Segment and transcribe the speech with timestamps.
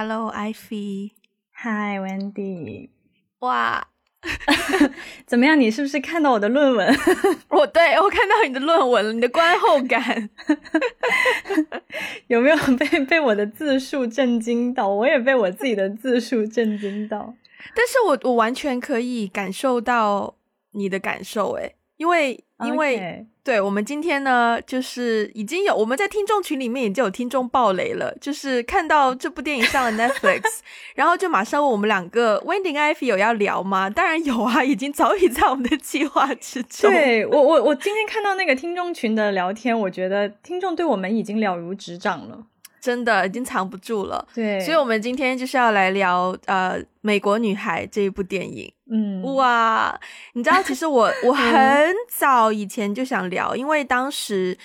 [0.00, 1.10] Hello, Ivy.
[1.64, 2.90] Hi, Wendy.
[3.40, 3.84] 哇，
[5.26, 5.58] 怎么样？
[5.60, 6.96] 你是不是看到我的论文？
[7.50, 10.30] 我对我看到你的论文了，你的观后感
[12.28, 14.86] 有没有被被我的字数震惊到？
[14.88, 17.34] 我也被我自己的字数震惊到。
[17.74, 20.36] 但是我我完全可以感受到
[20.74, 23.26] 你的感受，诶，因为因为。
[23.48, 30.42] 对我们今天呢，就是已经有我们在听众群里面已经有听众爆雷了，就是看到这部电影上了 Netflix，
[30.94, 33.88] 然后就马上问我们两个 Wendy 跟 Ivy 有要聊吗？
[33.88, 36.90] 当然有啊，已经早已在我们的计划之中。
[36.90, 42.44] 对 我我我今天看到那个听众群的聊天，我觉得听众对我们已经了如指掌了。
[42.80, 48.72] 真的已经藏不住了，对，所以我们今天就是要来聊呃《美国女孩》这一部电影。
[48.90, 49.98] 嗯，哇，
[50.32, 54.56] 你知道其实我 我很早以前就想聊，因为当时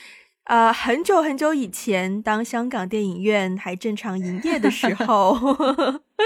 [0.46, 5.38] 呃很久很久以前，当香港电影院还正常营业的时候，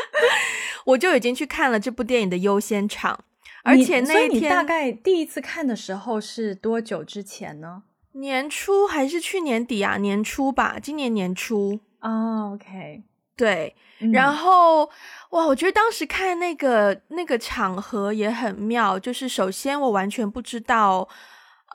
[0.85, 3.19] 我就已经去看了这部电影的优先场，
[3.63, 7.83] 而且那一天大概第一次看的时候是多久之前呢？
[8.13, 9.97] 年初还是去年底啊？
[9.97, 12.53] 年初吧，今年年初哦。
[12.55, 13.03] OK，
[13.35, 13.75] 对，
[14.11, 14.89] 然后
[15.31, 21.07] 哇，我觉得当时看那个那个场合也很妙，就是首先我完全不知道，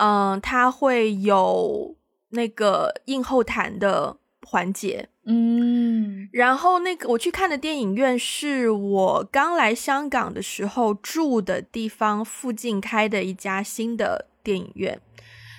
[0.01, 1.95] 嗯，他会有
[2.31, 14.99] 那个映后谈的环节，嗯，然后那个我去看的电影院是我刚来香港的时候住的地方附近开的一家新的电影院。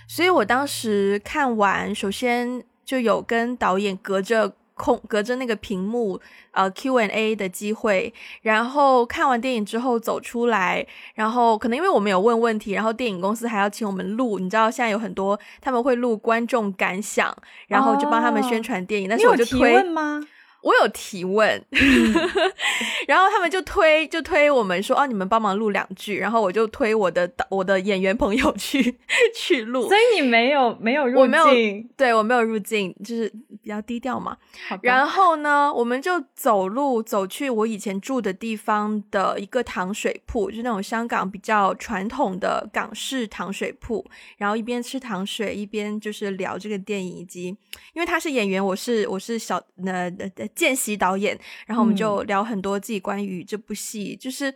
[0.08, 6.20] 所以我当时看完，首先就有跟导演隔着空隔着那个屏幕，
[6.52, 8.14] 呃，Q and A 的机会。
[8.42, 10.86] 然后看完电影之后走出来，
[11.16, 14.40] 然后可能因为我们有问问题，然后电影公司还要请我们录。
[14.40, 17.36] 你知道现在有很多他们会录观众感想，
[17.68, 19.10] 然后就帮他们宣传电影。
[19.10, 20.22] 但是我就推吗？
[20.64, 21.62] 我有提问，
[23.06, 28.98] 然后他们就推就推我们说哦，你们帮忙录两句，然后我就推我的我的演员朋友去
[29.36, 33.30] 去录，所以你没有没有入镜，对我没有入镜，就是
[33.62, 34.38] 比较低调嘛。
[34.82, 44.06] 然后呢，我们就走路走去我以前住的地方的一个糖水铺，就是那种香港比较传统的港式糖水铺，
[44.38, 47.48] 然后一边吃糖水一边就是聊这个电影，以及
[47.94, 50.48] 因为他是演员，我是我是小呃呃。
[50.56, 54.54] 见习导演，然后我们就聊很多自己关于这部戏，就是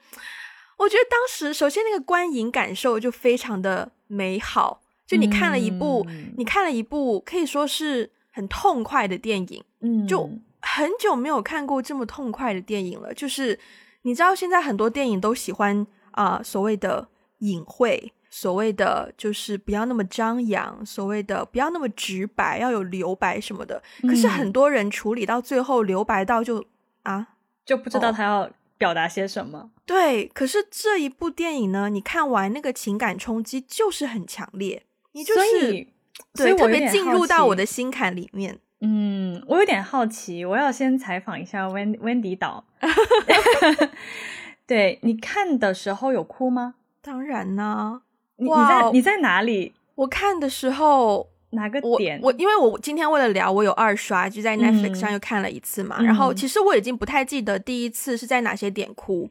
[0.77, 6.05] 我觉得当时首先那个观影感受就非常的美好，就你看了一部，
[6.37, 10.29] 你看了一部可以说是很痛快的电影，嗯，就
[10.61, 13.13] 很久没有看过这么痛快的电影了。
[13.13, 13.59] 就是
[14.03, 17.07] 你知道现在很多电影都喜欢啊所谓的
[17.39, 18.13] 隐晦。
[18.29, 23.81] 所谓的就是不要那么张扬，所谓的不要那么直白，要有留白什么的。
[24.01, 26.65] 可是很多人处理到最后留白到就
[27.03, 27.27] 啊，
[27.65, 29.71] 就不知道他要表达些什么。
[29.85, 34.83] 对，可是这一部电影呢，你看完那个情感冲击就是很强烈，
[35.13, 35.87] 你就是
[36.33, 38.59] 对特别进入到我的心坎里面。
[38.81, 42.65] 嗯，我有点好奇，我要先采访一下温温迪导。
[44.67, 46.75] 对你看的时候有哭吗？
[47.01, 48.01] 当然呢。
[48.37, 49.73] 你你在你在哪里？
[49.95, 52.19] 我看的时候哪个点？
[52.21, 56.01] 我因为我今天为了聊，我有二刷，就在 Netflix 上又看了一次嘛。
[56.01, 59.29] 然后其实我已经不太记得第一次是在哪些点哭，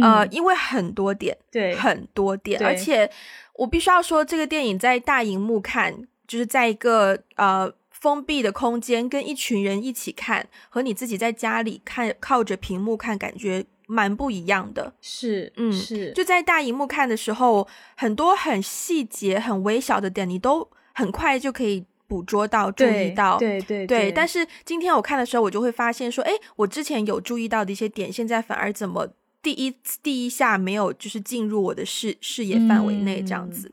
[0.00, 3.08] 呃，因为很多点，对，很多点，而且
[3.54, 13.64] 我必须要说，这个电影在大荧幕看，就是在一个呃封闭的空间，跟一群人一起看，和你自己在家里看，靠着屏幕看，感觉。
[13.92, 24.10] 蛮不一样的，是，嗯，是，就在大荧幕看的时候，很多很细节、很微小的点，你都很快就可以捕捉到、注意到，对对对。
[24.10, 29.06] 但是今天我看的时候，我就会发现说，哎，我之前有注意到的一些点，现在反而怎么
[29.42, 33.70] 第一第一下没有就是进入我的视视野范围内这样子，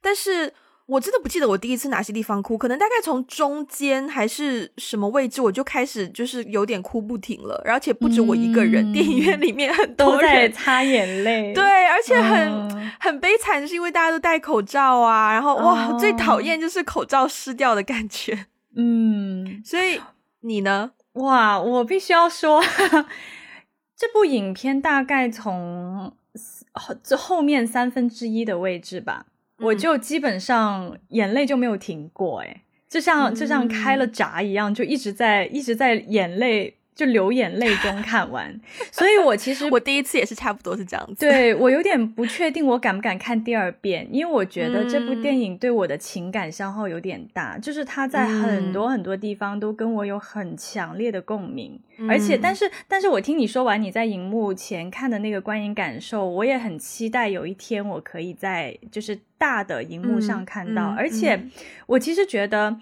[0.00, 0.52] 但是。
[0.86, 18.46] 我真的不记得我第一次哪些地方哭，可能大概从中间还是什么位置，我就开始就是有点哭不停了，而且不止我一个人，电影院里面很多人都在擦眼泪，对，而且很很悲惨，就是因为大家都戴口罩啊，然后哇，最讨厌就是口罩湿掉的感觉，
[18.76, 20.00] 嗯，所以
[20.40, 20.90] 你呢？
[21.14, 22.60] 哇，我必须要说，
[23.96, 26.12] 这部影片大概从
[26.72, 29.26] 后这后面三分之一的位置吧。
[29.58, 38.60] 我就基本上眼泪就没有停过，哎，就像就像开了闸一样，就一直在一直在眼泪就流眼泪中看完，
[38.92, 41.26] 所以我其实 我第一次也是差不多是这样子。
[41.26, 44.08] 对我有点不确定，我敢不敢看第二遍？
[44.12, 51.80] 因为我觉得这部电影对我的情感消耗有点大，就是它在很多很多地方都跟我有很强烈的共鸣。
[52.08, 60.94] 而且，但是，但是我听你说完你在荧幕前看的那个观影感受，我也很期待有一天我可以在就是大的荧幕上看到。
[60.96, 61.40] 而且，
[61.86, 62.76] 我其实觉得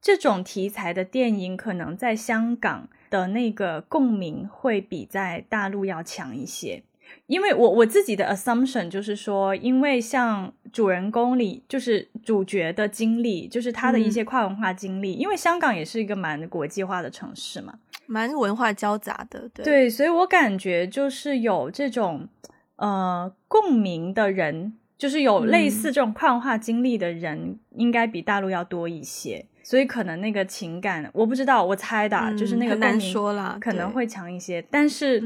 [0.00, 2.88] 这种题材的电影可能在香港。
[3.10, 6.82] 的那个共鸣会比在大陆要强一些，
[7.26, 22.28] 因为我我自己的 assumption 就是说，因为像主人公里就是主角的经历，就是他的一些跨文化经历，因为香港也是一个蛮国际化的城市嘛，蛮文化交杂的，对，对，所以我感觉就是有这种
[22.76, 29.46] 呃共鸣的人，就是有类似这种跨文化经历的人，应该比大陆要多一些。
[29.68, 34.64] 所以可能那个情感我不知道，我猜的，就是那个难说了，可能会强一些。
[34.70, 35.22] 但是，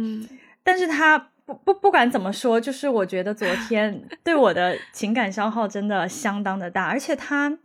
[0.65, 1.17] 但是他
[1.47, 7.56] 不不不管怎么说，就是我觉得昨天 对我的情感消耗真的相当的大，而且他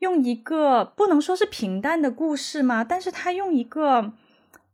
[0.00, 2.84] 用一个不能说是平淡的故事吗？
[2.84, 4.12] 但是他用一个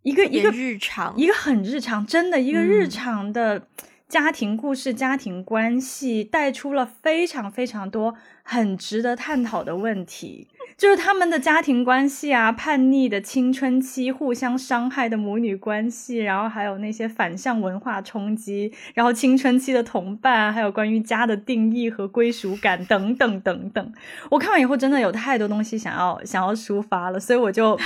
[0.02, 3.68] 一个一个日常，一个很日常，真的一个日常的
[4.08, 10.48] 家庭故事、家庭关系，带出了非常非常多很值得探讨的问题。
[10.76, 23.92] 就是他们的家庭关系啊，叛逆的青春期，互相伤害的母女关系，然后还有那些反向文化冲击，然后青春期的同伴，还有关于家的定义和归属感等等等等。
[24.30, 27.78] 我看完以后，真的有太多东西想要想要抒发了，所以我就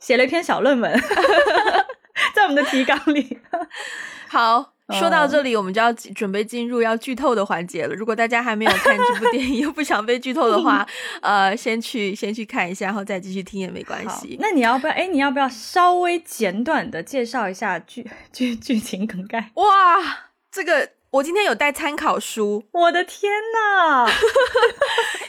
[0.00, 0.92] 写了一篇小论文，
[2.34, 3.38] 在我们的提纲里。
[4.28, 4.72] 好。
[4.98, 7.94] 说到这里，我们就要准备进入要剧透的环节了。
[7.94, 10.86] 如果大家还没有看这部 电影，又不想被剧透的话，
[11.22, 14.36] 呃，先去先去看一下，然后再继续听也没关系。
[14.40, 14.92] 那你要不要？
[14.92, 19.50] 哎，你要不要稍微简短的介绍一下剧剧剧情梗概？
[19.56, 22.64] 哇，这个我今天有带参考书。
[22.72, 24.06] 我的天呐！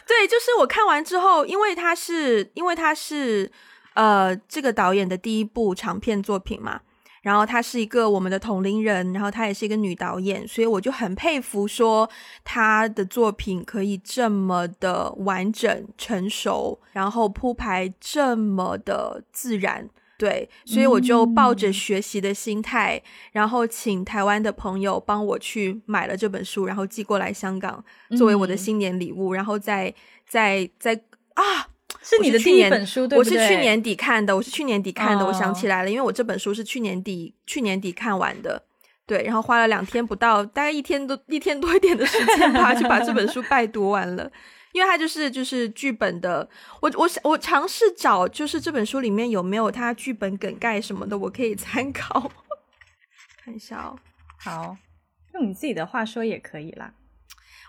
[0.07, 3.51] 对，就是我看完之后，因为它是因为它是
[3.93, 6.81] 呃这个导演的第一部长片作品嘛。
[7.23, 12.07] 然后她是一个我们的同龄人，然后她也是一个女导演，所以我就很佩服，说
[12.43, 27.83] 她的作品可以这么的完整、成熟，然后铺排这么的自然，对，所以我就抱着学习的心态，然后请台湾的朋友帮我去买了这本书，然后寄过来香港
[28.17, 29.93] 作为我的新年礼物，然后再
[30.27, 30.93] 再再
[31.35, 31.69] 啊。
[32.03, 33.37] 是你的第一本书，对不对？
[33.37, 38.61] 我是去年底看的，我是去年底看的，我想起来了，因为我这本书是去年底去年底看完的，
[39.05, 44.29] 对，然后花了两天不到，大概一天多一天多一点的时间吧，就把这本书拜读完了。
[44.73, 46.49] 因为它就是就是剧本的，
[46.81, 52.31] 我我我尝试找，就是这本书里面有没有它剧本梗概什么的，我可以参考
[53.45, 53.95] 看一下哦。
[54.39, 54.75] 好，
[55.35, 56.91] 用你自己的话说也可以啦。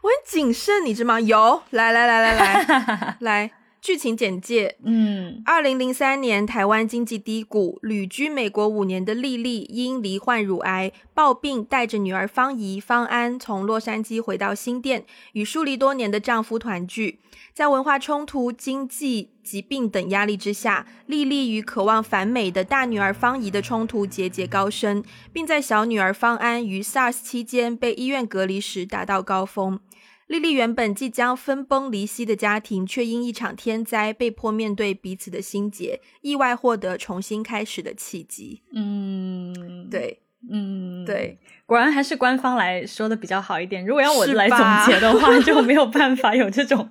[0.02, 1.20] 我很谨慎，你知道吗？
[1.20, 3.50] 有，来来来来来来。
[3.84, 15.04] 剧情简介：嗯，二零零三年台湾经济低谷，旅居美国五年的丽丽因罹患乳癌暴病，带着女儿方怡、方安从洛杉矶回到新店，
[15.34, 17.20] 与疏离多年的丈夫团聚。
[17.52, 29.78] 在文化冲突、经济疾病等压力之下，丽丽与渴望反美的大女儿方怡的冲突节节高升，并在小女儿方安于 SARS 期间被医院隔离时达到高峰。
[30.26, 38.62] 丽丽原本即将分崩离析的家庭，却因一场天灾被迫面对彼此的心结，意外获得重新开始的契机。
[38.72, 40.20] 嗯，对，
[40.50, 43.84] 嗯，对，果然还是官方来说的比较好一点。
[43.84, 46.90] 如果要我来总结的话，就没有办法有这种。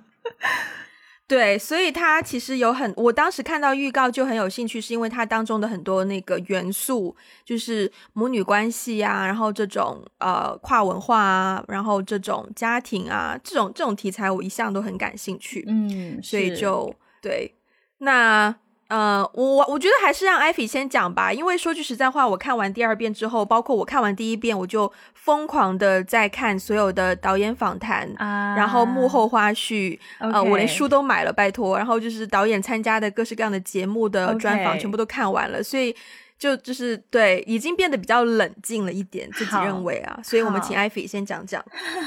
[1.34, 17.52] 对，所以它其实有很，我当时看到预告就很有兴趣，是因为它当中的很多那个元素，就是母女关系啊，然后这种呃跨文化啊，然后这种家庭啊，这种这种题材我一向都很感兴趣，嗯，所以就对，
[17.98, 18.54] 那。
[18.94, 35.92] 呃，我我觉得还是让艾菲先讲吧，因为说句实在话，我看完第二遍之后，包括我看完第一遍，我就疯狂的在看所有的导演访谈啊，然后幕后花絮，呃，我连书都买了，拜托，然后就是导演参加的各式各样的节目的专访，全部都看完了，所以
[36.38, 41.60] 就就是对，已经变得比较冷静了一点，自己认为啊，所以我们请艾菲先讲讲，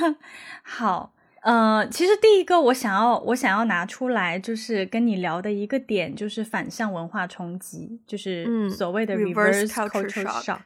[0.63, 1.12] 好。
[1.48, 10.60] 呃，其实第一个我想要我想要拿出来，就是跟你聊的一个点，就是反向文化冲击，就是所谓的 reverse culture shock。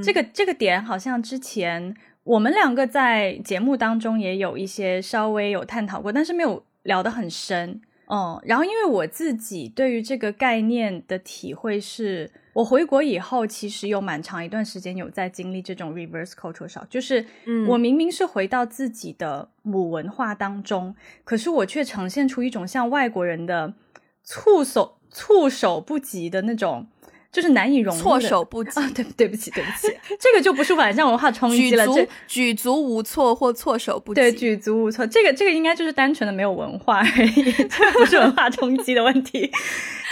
[0.00, 7.80] 这个这个点好像之前我们两个在节目当中也有一些稍微有探讨过，但是没有聊得很深。
[8.06, 17.24] 嗯，然后因为我自己对于这个概念的体会是，我回国以后，其实有蛮长一段时间有在经历这种 reverse cultural shock，就是
[17.68, 20.94] 我明明是回到自己的母文化当中，
[21.24, 23.74] 可是我却呈现出一种像外国人的
[24.22, 26.86] 措手措手不及的那种。
[27.32, 28.90] 就是难以融入，措手不及啊！
[28.94, 29.88] 对，对不起，对不起，
[30.20, 34.20] 这个就不是晚上文化冲击了，举足举足无措或措手不及。
[34.20, 39.50] 对，举足无措，这个这个应该就是单纯的没有文化而已，这 不是文化冲击的问题。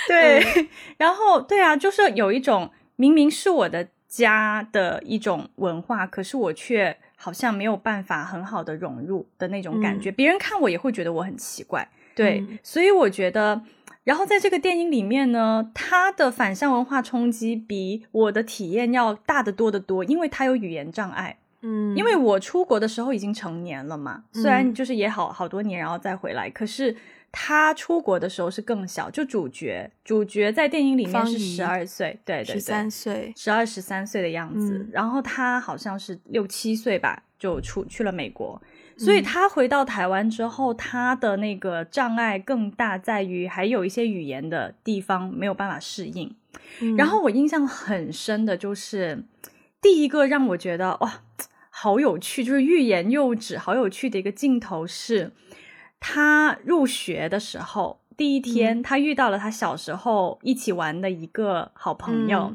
[0.09, 11.89] 对，然后对啊，就是有一种明明是我的家的一种文化，可是我却好像没有办法很好的融入的那种感觉，别人看我也会觉得我很奇怪。
[12.15, 13.63] 对，所以我觉得。
[14.03, 21.37] 然后在这个电影里面呢，它的反向文化冲击比我的体验要大得多得多，因为它有语言障碍。
[21.61, 26.97] 嗯，因为我出国的时候已经成年了嘛，虽然就是也好好多年，然后再回来，可是
[27.33, 29.11] 他出国的时候是更小。
[29.11, 34.89] 就主角，主角在电影里面是十二岁，对对对，十三岁，十二十三岁的样子。
[34.93, 38.61] 然后他好像是六七岁吧，就出去了美国。
[38.97, 46.35] 所以他回到台湾之后，他的那个障碍更大，在于还有一些语言的地方没有办法适应。
[46.99, 49.25] 然后我印象很深的就是，
[49.81, 51.23] 第一个让我觉得哇，
[51.71, 55.33] 好有趣，就是欲言又止，好有趣的一个镜头是，
[56.01, 58.01] 他入学的时候。
[58.17, 62.53] 第一天，他遇到了他小时候一起玩的一个好朋友，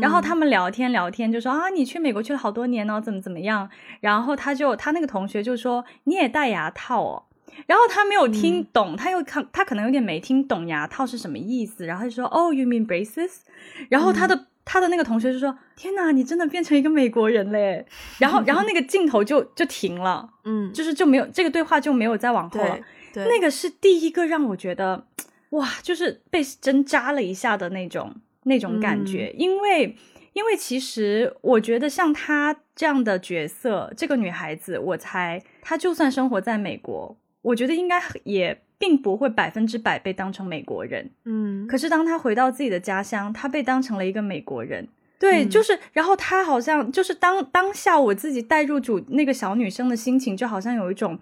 [0.00, 3.68] 然后他们聊天聊天，就说啊，你去美国去了好多年哦，怎么怎么样？
[3.98, 7.24] 然后他就他那个同学就说你也戴牙套哦，
[7.66, 13.40] 然后他没有听懂，他又看他可能有点没听懂牙套是什么意思，然后就说哦，you mean braces？
[13.88, 17.86] 然后他的他的那个同学就说天哪，你真的变成一个美国人嘞！
[18.20, 22.78] 然后然后那个镜头就就停了，嗯，就是就没有这个对话就没有再往后了。
[23.14, 25.06] 那个是第一个让我觉得，
[25.50, 29.96] 哇，就是被针扎了一下的那种那种感觉，因为
[30.34, 41.66] 因为其实我觉得像她这样的角色，这个女孩子，我猜她就算生活在美国，我觉得应该也并不会百分之百被当成美国人，嗯。
[41.66, 51.18] 可是当他回到自己的家乡，他被当成了一个美国人，对，就是，然后他好像就是当当下我自己带入主那个小女生的心情，就好像有一种。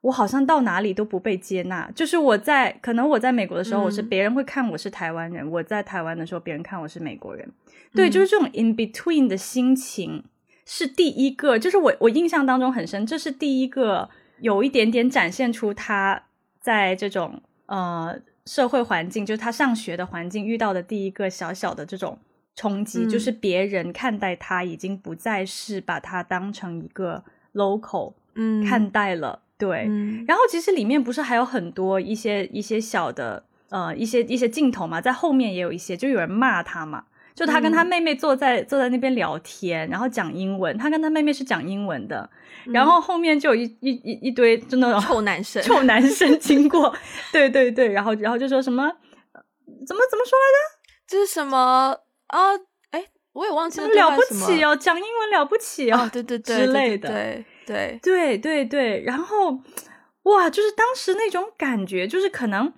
[0.00, 7.44] 我好像到哪里都不被接纳，就是我在可能我在美国的时候，我是别人会看我是台湾人；我在台湾的时候，别人看我是美国人。
[7.92, 10.22] 对，就是这种 in between 的心情
[10.64, 16.22] 是第一个，就是我我印象当中很深，这是第一个有一点点展现出他
[16.60, 22.18] 在这种呃社会环境，就是他上学的环境遇到的第一个小小的这种
[22.54, 27.24] 冲击，就是别人看待他已经不再是把他当成一个
[27.54, 28.64] local 嗯。
[28.64, 29.42] 看待了。
[29.58, 29.90] 对，
[30.28, 37.06] 然后其实里面不是还有很多一些一些小的呃一些一些镜头嘛，在后面也有一些，就有人骂他嘛，
[37.38, 42.28] 就他跟他妹妹坐在坐在那边聊天，然后讲英文，他跟他妹妹是讲英文的，
[42.72, 46.92] 然后后面就有一一一一堆就那种臭男生 臭男生经过，
[47.32, 48.88] 对对对，然后然后就说什么
[49.86, 50.78] 怎么怎么说来着？
[51.06, 52.54] 这是什么啊？
[52.90, 57.44] 哎，我也忘记了，了不起哦，讲英文了不起哦，对对对之类的，对。
[57.68, 59.60] 对对对对，然后
[60.22, 62.72] 哇，就是当时那种感觉，就是可能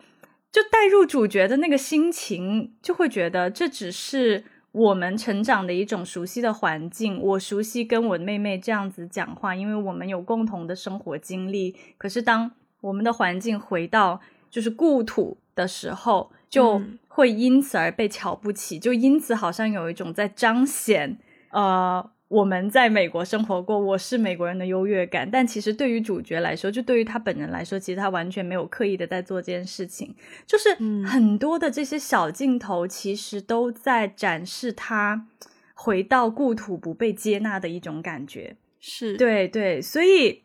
[0.52, 7.20] 就带入主角的那个心情，就会觉得这只是我们成长的一种熟悉的环境。
[7.20, 11.76] 我熟悉跟我妹妹这样子讲话，因为我们有共同的生活经历。
[11.96, 21.18] 可是当我们的环境回到就是故土的时候，就会因此而被瞧不起，就因此好像有一种在彰显
[21.50, 22.10] 呃。
[22.30, 30.14] 我们在美国生活过，我是美国人的优越感，但其实对于主角来说，就对于他本人来说，其实他完全没有刻意的在做这件事情，
[30.46, 30.72] 就是
[31.04, 35.26] 很多的这些小镜头，其实都在展示他
[35.74, 38.54] 回到故土不被接纳的一种感觉。
[38.78, 40.42] 是对对，所以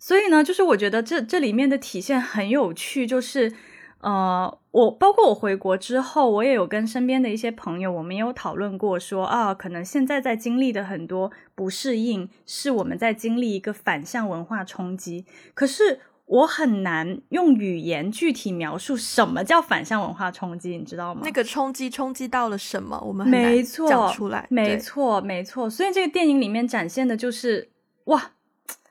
[0.00, 3.52] 所以呢，就是我觉得这这里面的体现很有趣，就是。
[4.00, 15.26] 呃，我包括我回国之后，我也有跟身边的一些朋友，我们也有讨论过，说啊，可能现在在经历的很多不适应，是我们在经历一个反向文化冲击。
[15.52, 21.20] 可是我很难用语言具体描述什么叫反向文化冲击，你知道吗？
[21.22, 22.98] 那个冲击冲击到了什么？
[23.04, 25.68] 我们没错讲出来，没错，没错。
[25.68, 27.68] 所以这个电影里面展现的就是
[28.04, 28.30] 哇。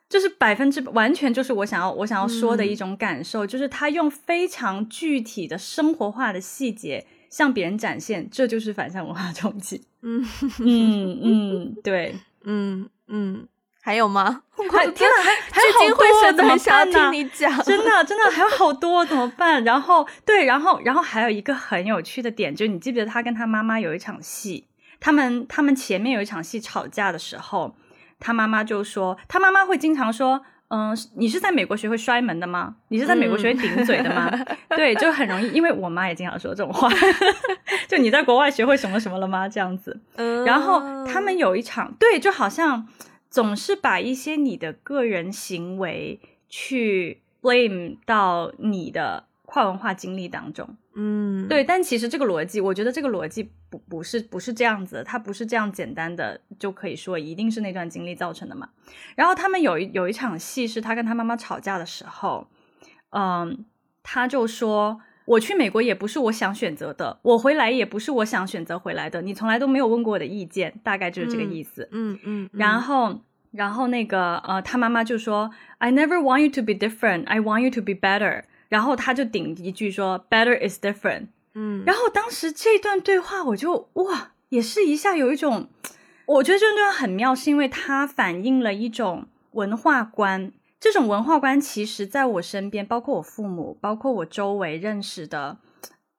[0.09, 9.85] 就是百分之完全就是我想要我想要说的一种感受，就是他用非常具体的生活化的细节向别人展现，这就是反向文化冲击。
[10.01, 10.25] 嗯
[10.59, 13.47] 嗯嗯，对， 嗯嗯，
[13.81, 14.43] 还有吗？
[14.71, 17.11] 还天哪，还还有好多，怎么办呢？
[17.11, 19.63] 听你讲，真的真 的还有好多，怎么办？
[19.63, 24.65] 然后对，然后然后还有一个很有趣的点，就是你记不记得他跟他妈妈有一场戏？
[24.99, 27.75] 他们他们前面有一场戏吵架的时候，
[28.19, 30.41] 他妈妈就说，他妈妈会经常说。
[30.71, 32.75] 嗯，你是在美国学会摔门的吗？
[32.89, 34.31] 你是在美国学会顶嘴的吗？
[34.69, 36.87] 对，就很容易，因为我妈也经常说这种话。
[37.89, 39.49] 就你在国外学会什么什么了吗？
[39.49, 39.99] 这样子。
[40.45, 42.87] 然后他们有一场，对，就好像
[43.31, 49.23] 总是把一些你的个人行为去 blame 到你的。
[49.51, 58.69] 跨文化经历当中，嗯，对，但其实这个逻辑，我觉得这个逻辑不不是不是这样子，它不是这样简单的就可以说一定是那段经历造成的嘛。
[59.15, 62.47] 然后他们有一有一场戏是他跟他妈妈吵架的时候，
[63.09, 63.65] 嗯，
[64.03, 71.89] 他就说我去美国也不是我想选择的，我回来也不是我想选择回来的，你从来都没有问过我的意见，大概就是这个意思。
[71.91, 78.43] 嗯嗯，然后然后那个呃，他妈妈就说，I never want you to be different, I want you to be better。
[78.69, 81.27] 然后他就顶一句说，Better is different。
[81.53, 85.67] 嗯，然后当时这段对话，我就哇，也是一下有一种，
[86.27, 90.53] 我觉得这段很妙，是因为它反映了一种文化观。
[90.79, 95.57] 这种文化观其实在我身边，包括我父母，包括我周围认识的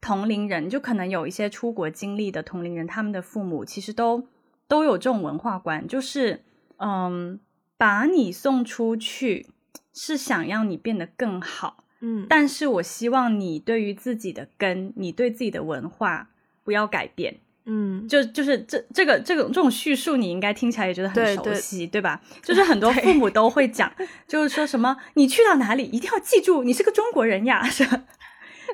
[0.01, 4.27] 同龄人，就可能有一些出国经历的同龄人，他们的父母其实都
[4.69, 6.45] 都有这种文化观，就是
[6.77, 7.41] 嗯，
[7.79, 9.47] 把你送出去
[9.95, 11.85] 是想要你变得更好。
[12.01, 16.29] 嗯，但是我希望你对于自己的根，你对自己的文化
[16.65, 17.37] 不要改变。
[17.67, 22.21] 嗯，就就是这这个这种这种叙述，你应该听起来也觉得很熟悉，对吧？
[22.43, 23.93] 就是很多父母 都会讲，
[24.27, 27.85] 就是说什么你去到哪里一定要记住你是个中国人呀，是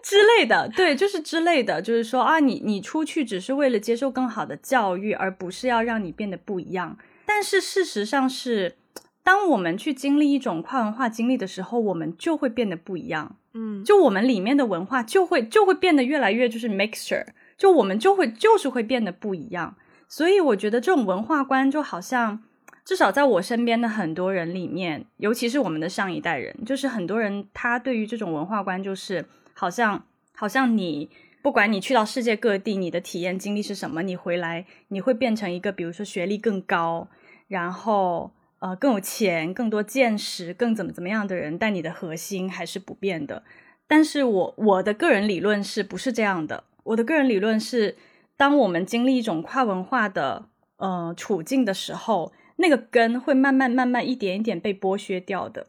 [0.03, 0.69] 之类的。
[0.69, 6.97] 对，就是之类的，就是说啊，你你出去只是为了接受更好的教育，而不是要让你变得不一样。
[7.27, 8.77] 但是事实上是。
[9.27, 13.35] 当我们去经历一种跨文化经历的时候，我们就会变得不一样。
[13.55, 17.27] 嗯，就我们里面的文化就会就会变得越来越就是 mixture，
[17.59, 19.75] 就我们就会就是会变得不一样。
[20.07, 22.41] 所以我觉得这种文化观就好像，
[22.85, 30.05] 至少在我身边的很多人里面，尤其是我们的上一代人，就是很多人他对于这种文化观就是好像
[30.37, 31.11] 好像你
[31.43, 37.09] 不管你去到世界各地，你的体验经历是什么，你回来你会变成一个比如说学历更高，
[37.49, 38.31] 然后。
[38.67, 43.45] 呃，更有钱、更多见识、更怎么怎么样的人，但你的核心还是不变的。
[43.87, 46.65] 但是我我的个人理论是不是这样的？
[46.83, 47.97] 我的个人理论是，
[48.37, 50.49] 当我们经历一种跨文化的
[50.79, 55.69] 呃处境的时候，那个根会慢慢慢慢一点一点被剥削掉的。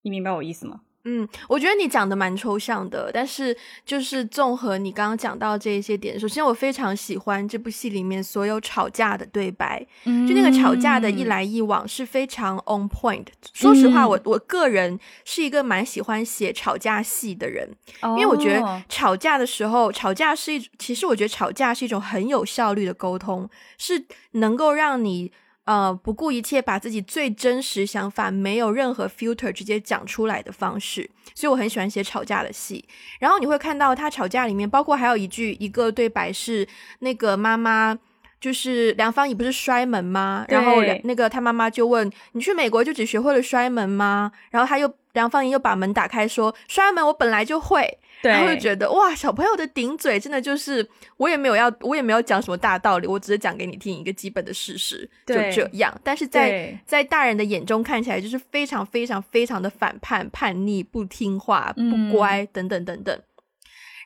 [0.00, 0.80] 你明白我意思吗？
[1.04, 13.26] 嗯，我觉得你讲的蛮抽象的，但是就是综合你刚刚讲到这一些点，首先我非常喜欢这部戏里面所有吵架的对白，就那个吵架的一来一往是非常 on point。
[13.54, 17.68] 说实话，我我个人是一个蛮喜欢写吵架戏的人，
[18.02, 18.82] 因为我觉得。
[18.88, 25.32] 吵架的时候，吵架是一，其实我觉得吵架是一种很有效率的沟通，是能够让你。
[25.70, 32.84] 呃，不顾一切把自己最真实想法，没有任何 filter 直接讲出来的方式，所以我很喜欢写吵架的戏。
[33.20, 36.66] 然后你会看到他吵架里面，包括还有一句一个对白是
[36.98, 37.96] 那个妈妈，
[38.40, 40.44] 就是梁芳，怡不是摔门吗？
[40.48, 44.32] 然后那个他妈妈就问你去美国就只学会了摔门吗？
[44.50, 47.99] 然后他又梁芳怡又把门打开说摔门我本来就会。
[48.22, 55.98] 然后就觉得哇，小朋友的顶嘴真的就是我也没有要，我也没有讲什么大道理，我只是讲给你听一个基本的事实，就这样。
[56.04, 63.20] 但是在在大人的眼中看起来就是非常非常非常的反叛、叛逆、不听话、不乖等等等等。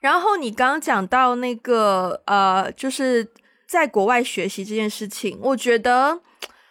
[0.01, 3.27] 然后你刚刚讲到那个呃，就是
[3.67, 6.21] 在国外学习这件事情，我觉得。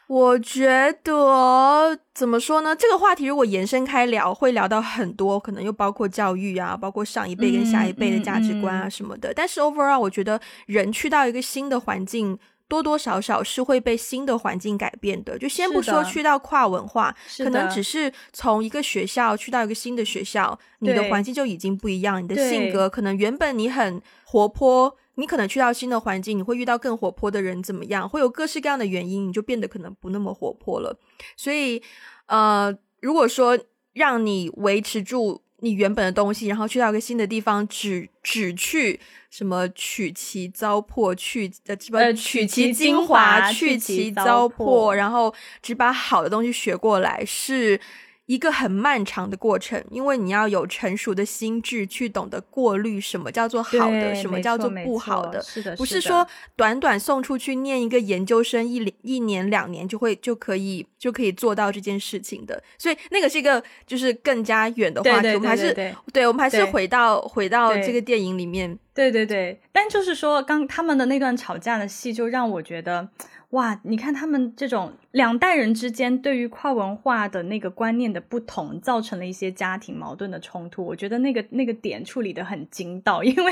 [0.07, 2.75] 我觉得怎么说呢？
[2.75, 9.33] 这个话题如果延伸开聊，会聊到很多，可能又包括教育啊，包括上一辈跟下一辈的价值观啊什么的。
[9.33, 12.37] 但是 overall，我觉得人去到一个新的环境，
[12.67, 15.39] 多多少少是会被新的环境改变的。
[15.39, 24.97] 就先不说去到跨文化，可能只是从一个学校去到一个新的学校，你的环境就已经不一样，你的性格可能原本你很活泼。
[25.15, 28.07] 你可能去到新的环境，你会遇到更活泼的人，怎么样？
[28.09, 30.97] 会有各式各样的原因，你就变得可能不那么活泼了。
[31.37, 31.81] 所以，
[32.25, 33.57] 呃，如果说
[33.93, 38.99] 让你维持住你原本的东西，然后去到一个新的地方，只只去
[39.29, 47.79] 什么取其糟粕，去呃什么取其精华，去其糟粕，然后只把好的东西学过来，是。
[48.25, 55.41] 一个很漫长的过程，因为你要有成熟的心智去懂得过滤什么叫做好的，什么叫做不好的。
[55.41, 62.63] 是的，不是说短短送出去念一个研究生一一年两年就会就可以就可以做到这件事情的。
[62.77, 65.27] 所以那个是一个就是更加远的话题。
[65.33, 65.73] 我们还是
[66.13, 68.79] 对，我们还是回到回到这个电影里面。
[68.95, 73.09] 对对对，但就是说，刚他们的那段吵架的戏，就让我觉得，
[73.53, 80.83] 哇，你看他们这种两代人之间对于跨文化的那个观念的不同，造成了一些家庭矛盾的冲突。
[80.83, 83.51] 我觉得那个那个点处理的很精到， 因为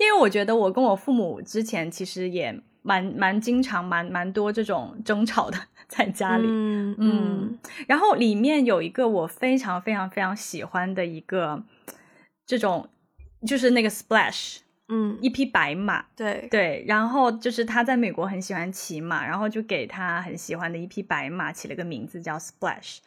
[0.00, 5.56] 因为我觉得我跟我父母之前其实也蛮蛮经常蛮蛮多这种争吵的
[5.86, 11.62] 在家里，嗯嗯，然后里面有一个我非常非常非常喜欢的一个
[12.44, 12.88] 这种，
[13.46, 14.58] 就是那个 Splash。
[14.88, 22.98] 嗯，一匹白马，对对，然后就是他在美国很喜欢骑马，然后就给他很喜欢的一匹白马起了个名字叫 Splash。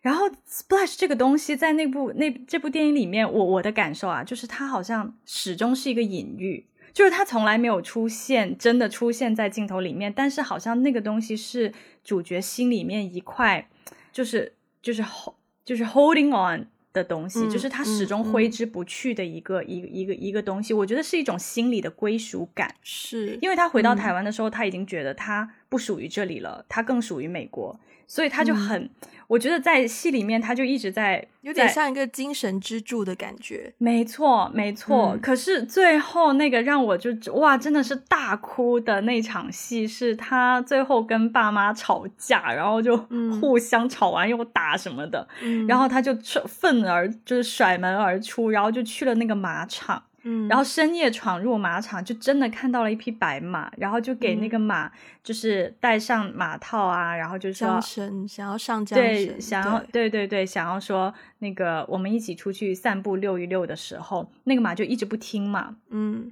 [0.00, 11.70] 然后 Splash 这个东西在那部那这部电影里面，我我的感受啊，就是它好像始终是一个隐喻，就是它从来没有出现，真的出现在镜头里面，但是好像那个东西是
[12.02, 13.68] 主角心里面一块，
[14.10, 15.34] 就是就是 hold
[15.66, 16.68] 就是 holding on。
[16.92, 22.74] 的东西，就是他始终挥之不去的一个一个一个一个东西，我觉得是一种心理的归属感。
[22.82, 27.78] 是因为他回到台湾的时候，他已经觉得他不属于这里了，他更属于美国。
[28.10, 28.90] 所以他就很，
[29.28, 33.72] 我觉得在戏里面他就一直在有点像一个精神支柱的感觉。
[33.78, 35.16] 没错，没错。
[35.22, 42.96] 可是最后那个让我就哇，真的是大哭的那场戏，是他最后跟爸妈吵架，然后就
[43.40, 45.28] 互相吵完又打什么的，
[45.68, 46.12] 然后他就
[46.48, 50.02] 愤而就是甩门而出，然后就去了那个马场。
[50.22, 54.90] 嗯，然后深夜闯入马场，就真的看到了一匹白马，然后就给那个马
[55.24, 57.80] 就是戴上马套啊，然后就说
[58.28, 66.30] 想要上缰对，想要对对对，想要说那个我们一起出去散步溜一溜的时候，那个马就一直不听嘛，嗯，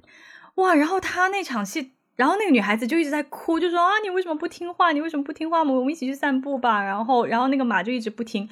[0.55, 4.91] 哇，然后他那场戏，然后那个女孩子就一直在哭，就说啊，你为什么不听话？
[4.91, 5.63] 你为什么不听话？
[5.63, 6.83] 我们一起去散步吧。
[6.83, 8.47] 然后，然后那个马就一直不听。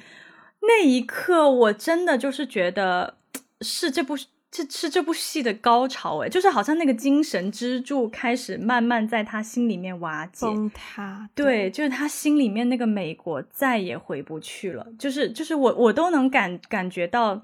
[0.62, 3.18] 那一刻，我真的就是觉得
[3.60, 4.16] 是这部。
[4.50, 14.86] 这是这部戏的高潮哎，就是好像那个精神支柱开始慢慢在他心里面瓦解崩塌，对，就是他心里面那个美国再也回不去了。
[14.98, 17.42] 就是就是我我都能感感觉到，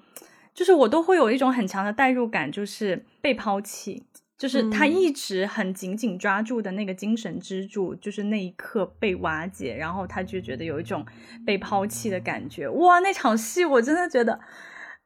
[0.55, 4.03] 就是我都会有一种很强的代入感，就是被抛弃，
[4.39, 11.05] 就是他一直很紧紧抓住的那个精神支柱，就是那一刻被瓦解，然后他就觉得有一种
[11.45, 12.67] 被抛弃的感觉。
[12.67, 14.41] 哇，那场戏我真的觉得。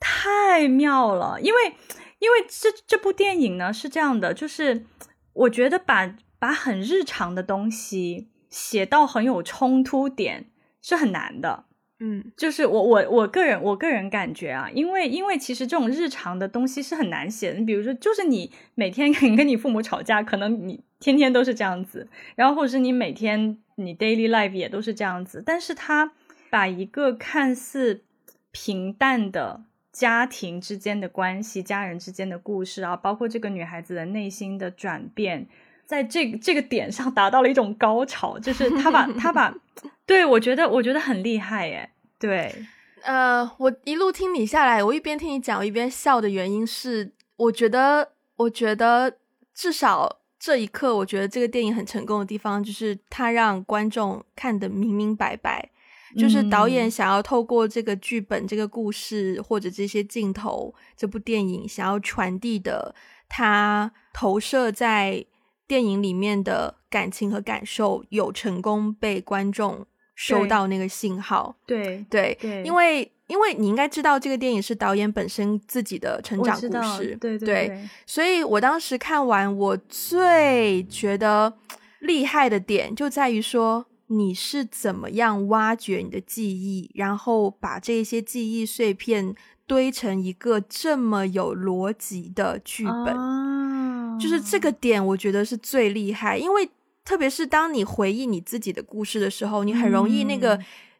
[0.00, 1.74] 太妙了，因为
[2.18, 4.84] 因为这这部电影呢是这样的，就是
[5.32, 10.46] 我觉得把把很日常的东西写到很有冲突点
[10.80, 11.64] 是很难的，
[12.00, 26.12] 嗯，就是我我我个人我个人感觉啊，因为因为其实这种日常的东西是很难写的，你比如说就是你每天 跟跟你父母吵架，可能你天天都是这样子，然后或者是你每天你 daily life 也都是这样子，但是他
[26.50, 28.02] 把一个看似
[28.50, 29.64] 平淡的。
[29.98, 35.44] 家庭之间的关系，家人之间的故事啊，包括这个女孩子的内心的转变，
[35.84, 39.52] 在这个这个点上达到了一种高潮，就是她把她把，
[40.06, 42.54] 对我觉得我觉得很厉害耶，对，
[43.02, 49.16] 呃，我一路听你下来，我一边听你讲，我一边笑的原因是，我觉得我觉得
[49.52, 55.70] 至少这一刻，我觉得这个电影很成功的地方，就是它让观众看得明明白白。
[56.16, 62.94] 就是导演想要透过这个剧本、这个故事或者这些镜头，这部电影想要传递的，
[63.29, 65.25] 他投射在
[65.66, 71.55] 电影里面的感情和感受，有成功被观众收到那个信号。
[71.66, 77.14] 对对对，因为因为你应该知道，这个电影是导演本身自己的成长故事。
[77.21, 81.53] 对对，所以我当时看完，我最觉得
[82.01, 83.85] 厉害的点就在于说。
[84.11, 89.35] 你是怎么样挖掘你的记忆，然后把这些记忆碎片
[89.66, 94.18] 堆成一个这么有逻辑的剧本？
[94.18, 96.38] 就是这个点，我觉得是最厉害。
[96.38, 96.68] 因为
[97.05, 100.59] 特别是当你回忆你自己的故事的时候，你很容易那个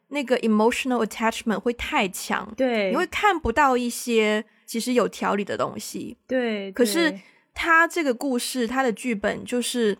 [0.09, 6.15] 那个 emotional attachment 会太强，对，你会看不到一些其实有条理的东西。
[6.27, 7.19] 对，可是
[7.55, 9.97] 他这个故事，他的剧本就是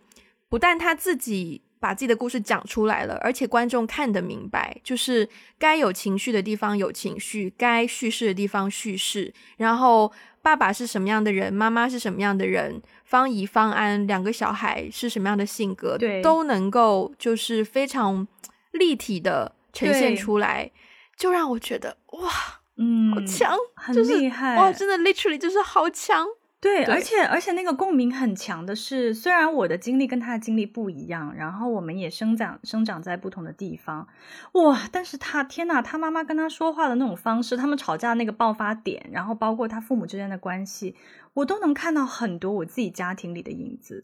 [0.48, 1.63] 不但他自己。
[1.79, 9.33] 把自己的故事讲出来了，而且观众看得明白，就是该有情绪的地方有情绪，该叙事的地方叙事。
[9.57, 10.11] 然后
[10.41, 18.27] 爸爸是什么样的人，妈妈是什么样的人，方怡、方安两个小孩是什么样的性格，对，都能够就是非常
[18.71, 20.71] 立体的呈现出来，
[21.15, 22.29] 就让我觉得哇，
[22.77, 26.27] 嗯，好强，很厉害，哇，真的 literally 就是好强。
[26.62, 34.10] 对，而且而且那个共鸣很强的是，虽然我的经历跟他的经历不一样，然后我们也生长生长在不同的地方，
[34.52, 34.82] 哇！
[34.91, 40.98] 但是他天呐，他妈妈跟他说话的那种方式，他们吵架那个爆发点，然后包括他父母之间的关系，
[41.34, 44.04] 我都能看到很多我自己家庭里的影子，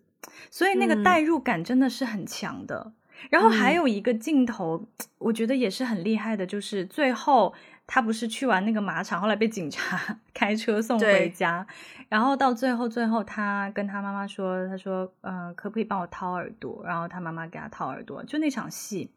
[0.49, 2.93] 所以那个代入感真的是很强的。
[3.29, 4.87] 然后还有一个镜头，
[5.17, 7.53] 我觉得也是很厉害的，就是最后。
[7.87, 11.65] 他不是去完那个马场，后来被警察 开车送回家，
[12.09, 18.23] 然后到最后，最后他跟他妈妈说：“他说，呃，可不可以帮我掏耳朵？”然后他妈妈给他掏耳朵。
[18.25, 19.09] 就那场戏，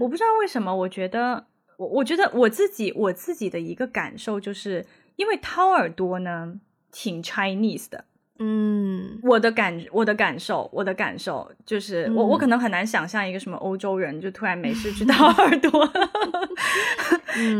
[0.00, 8.04] 我不知道为什么，我觉得，我我觉得我自己我自己的一个感受，就是因为掏耳朵呢，挺 Chinese 的。
[8.38, 15.88] 嗯，我的感我的感受，我的感受就是，我我可能很难想象一个什么欧洲人就突然没事去掏 耳朵，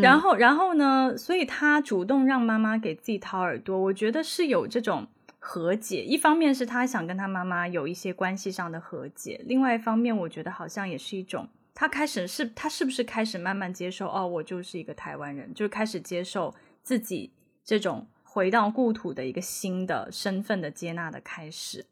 [0.00, 5.06] 然后然后呢，所以他主动让妈妈给自己掏耳朵，我觉得是有这种
[5.38, 6.02] 和解。
[6.02, 17.30] 一方面是他想跟他妈妈有一些关系上的和解，另外一方面我觉得好像也是一种，他开始是他是不是开始慢慢接受哦，我就是一个台湾人，就是开始接受自己
[17.62, 18.06] 这种。
[18.32, 21.84] 回到故土的一个新的身份的接纳的开始，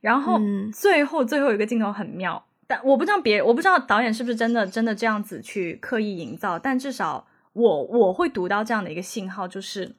[0.00, 0.40] 然后
[0.72, 9.94] 最后最后一个镜头很妙，但我不知道别我不知道导演是不是真的真的这样子去刻意营造，但至少我我会读到这样的一个信号，就是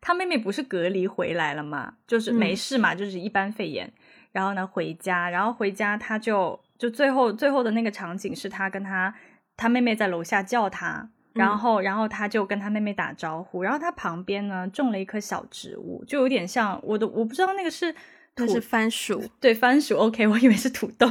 [0.00, 3.92] 他妹妹不是隔离回来了嘛，就是没事嘛，就是一般肺炎，
[4.30, 9.12] 然后呢回家，然后回家他就就最后最后的那个场景是他跟他
[9.56, 11.10] 他妹妹在楼下叫他。
[11.34, 17.94] 然后，然后他就跟他妹妹打招呼，然后他旁边呢种了一棵小植物，就有点像我的，我不知道那个是，
[18.36, 19.96] 那是番薯，对，番薯。
[19.96, 21.08] OK，我以为是土豆，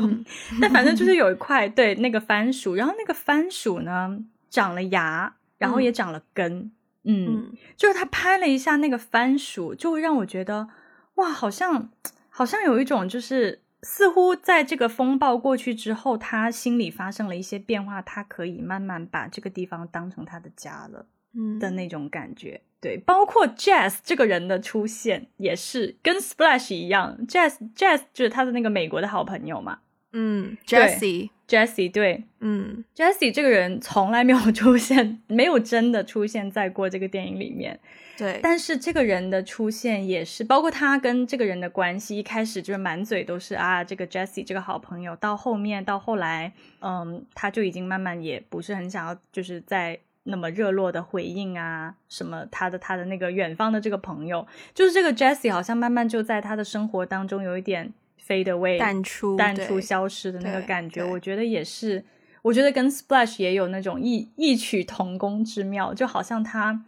[0.62, 4.18] 但反正就是 有一块对那个番薯，然后那个番薯呢
[4.50, 6.72] 长了芽，然后也长了根，
[7.04, 10.68] 嗯，就是他拍了一下那个番薯，就会让我觉得
[11.16, 11.90] 哇，好像
[12.30, 13.62] 好像有一种就是。
[13.84, 22.62] 似乎在这个风暴过去之后，他心里发生了一些变化，他可以慢慢把这个地方当成他的家了，嗯的那种感觉。
[22.80, 29.80] 对，包括 Jazz 这个人的出现也是跟 Splash 一样，Jazz Jazz 就是他的那个美国的好朋友嘛。
[30.14, 37.78] 嗯，Jesse Jesse 对，嗯，Jesse 这个人从来没有出现，没有真的出现在过这个电影里面。
[38.18, 57.92] 对，但是这个人的出现也是，包括他跟这个人的关系，一开始就是满嘴都是啊，这个 Jesse 这个好朋友，到后面到后来，嗯，他就已经慢慢也不是很想要，就是在那么热络的回应啊，什么他的他的那个远方的这个朋友，就是这个 Jesse 好像慢慢就在他的生活当中有一点
[58.32, 62.04] fade away 淡出淡出消失的那个感觉，我觉得也是，
[62.42, 66.86] 我觉得跟 Splash 也有那种异异曲同工之妙，就好像他。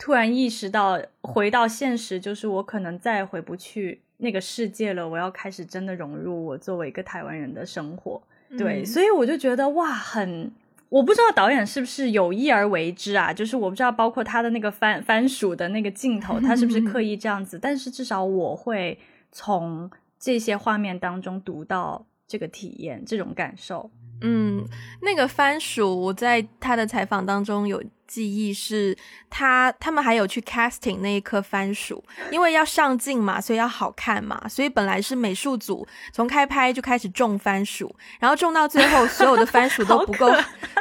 [0.00, 5.08] 突然意识到，回到现实，就是我可能再也回不去那个世界了。
[5.08, 8.22] 我要开始真的融入我作为一个台湾人的生活。
[8.56, 10.52] 对，所以我就觉得哇，很，
[10.88, 13.32] 我不知道导演是不是有意而为之啊？
[13.32, 17.58] 就是我不知道，包括他的那个番番薯的那个镜头，他是不是刻意这样子？
[17.60, 18.96] 但是至少我会
[19.32, 23.90] 从这些画面当中读到这个体验，这种感受。
[24.20, 24.64] 嗯，
[25.02, 27.82] 那个番薯，我在他的采访当中有。
[28.08, 28.96] 记忆是
[29.30, 40.34] 他，他们还有去 casting 那一颗番薯，因为要上镜嘛，所以要好看嘛，所以本来是美术组从开拍就开始种番薯，然后种到最后，所有的番薯都不够，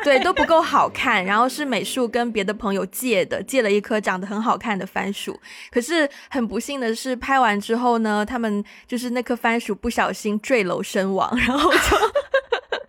[0.04, 5.38] 对，都不够好看，然后是美术跟别的朋友借的，借了一颗长得很好看的番薯，
[5.70, 11.80] 可是很不幸的是，拍完之后呢，他们就是那颗番薯不小心坠楼身亡，然后就。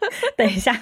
[0.37, 0.73] 等一下，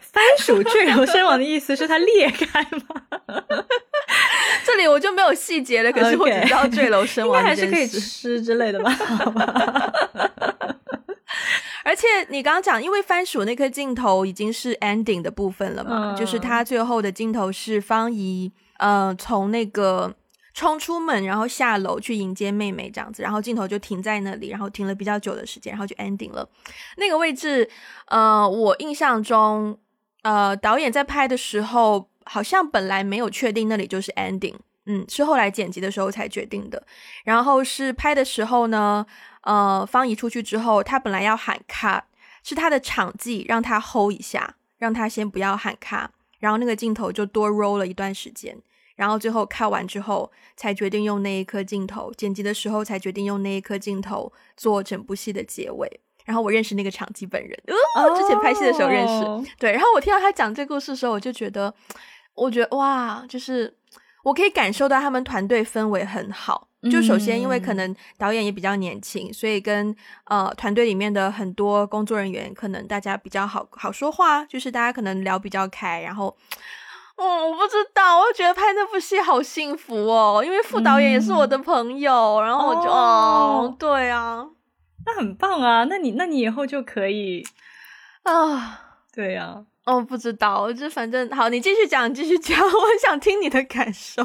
[0.00, 3.02] 番薯坠楼身亡的意思是它裂开吗？
[4.64, 8.90] 这里我就没有细节了，可是我只知道坠楼身亡还是可以吃之类的 吧。
[11.84, 20.14] 而且你刚刚讲，因为番薯那颗镜头已经是 ending 的部分了嘛，就是它最后的镜头是方怡，呃，从那个。
[20.54, 26.48] 冲出门，然后下楼去迎接妹妹，这样子，然后镜头就停在那里，然后停了比较久的时间，然后就 ending 了。
[26.96, 27.68] 那个位置，
[28.06, 29.76] 呃，我印象中，
[30.22, 34.54] 呃，导演在拍的时候，好像本来没有确定那里就是 ending，
[34.86, 36.80] 嗯，是后来剪辑的时候才决定的。
[37.24, 39.04] 然后是拍的时候呢，
[39.42, 42.02] 呃，方怡出去之后，他本来要喊 cut，
[42.44, 46.06] 是他的场记让他 hold 一下，让他先不要喊 cut，
[46.38, 48.56] 然后那个镜头就多 roll 了一段时间。
[48.96, 56.00] 然后最后看完之后，才决定用那一颗镜头剪辑的时候，才决定用那一颗镜头做整部戏的结尾。
[56.24, 57.58] 然后我认识那个场记本人，
[57.96, 59.52] 哦，之前拍戏的时候认识。
[59.58, 61.74] 对，然后我听到他讲这故事的时候，我就觉得，
[62.34, 63.76] 我觉得哇，就是
[64.22, 66.68] 我可以感受到他们团队氛围很好。
[66.90, 76.34] 就首先因为可能导演也比较年轻，所以跟呃团队里面的很多工作人员可能大家比较好好说话，就是大家可能聊比较开，然后。
[77.16, 84.44] 嗯，我不知道，我觉得拍那部戏好幸福哦，因为副导演也是我的朋友，然后我就哦，对啊，
[85.06, 87.44] 那很棒啊，那你那你以后就可以
[88.24, 88.80] 啊，
[89.14, 94.24] 对呀，哦，不知道，就反正好，你继续讲，继续讲， 我很想听你的感受。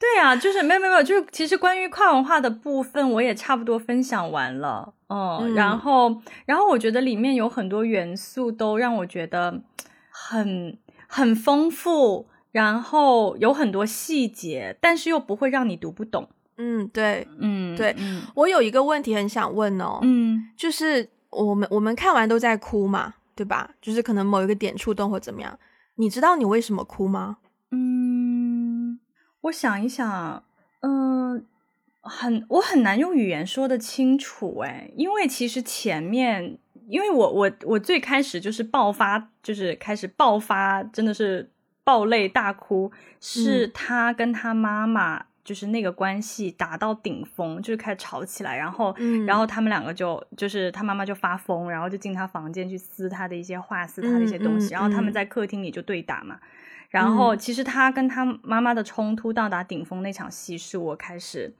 [0.00, 9.60] 对啊，就是没有没有没有，就是其实关于跨文化的部分，我也差不多分享完了，嗯，然后然后我觉得里面有很多元素都让我觉得
[10.10, 10.76] 很。
[11.12, 16.28] 很丰富，然后有很多细节，但是又不会让你读不懂。
[16.56, 17.96] 嗯，对，嗯，对。
[18.36, 23.72] 我有一个问题很想问哦，嗯，就是我们我们看完都在哭嘛，对吧？
[23.82, 25.58] 就是可能某一个点触动或怎么样，
[25.96, 27.38] 你知道你为什么哭吗？
[27.72, 29.00] 嗯，
[29.40, 30.44] 我想一想，
[30.82, 31.44] 嗯，
[32.00, 36.58] 很我很难用语言说的清楚，哎，因为其实前面。
[36.90, 41.48] 因为我我我最开始就是爆发，就是开始爆发，真的是
[41.84, 48.94] 爆泪大哭，是他跟他妈妈就是那个关系达到顶峰，就是开始吵起来，然后
[49.26, 56.40] 然后他们两个就就是他妈妈就发疯，然后就进他房间去撕他的一些画，撕他的一些东西，然后他们在客厅里就对打嘛，
[56.88, 61.54] 然后其实他跟他妈妈的冲突到达顶峰那场戏是我开始。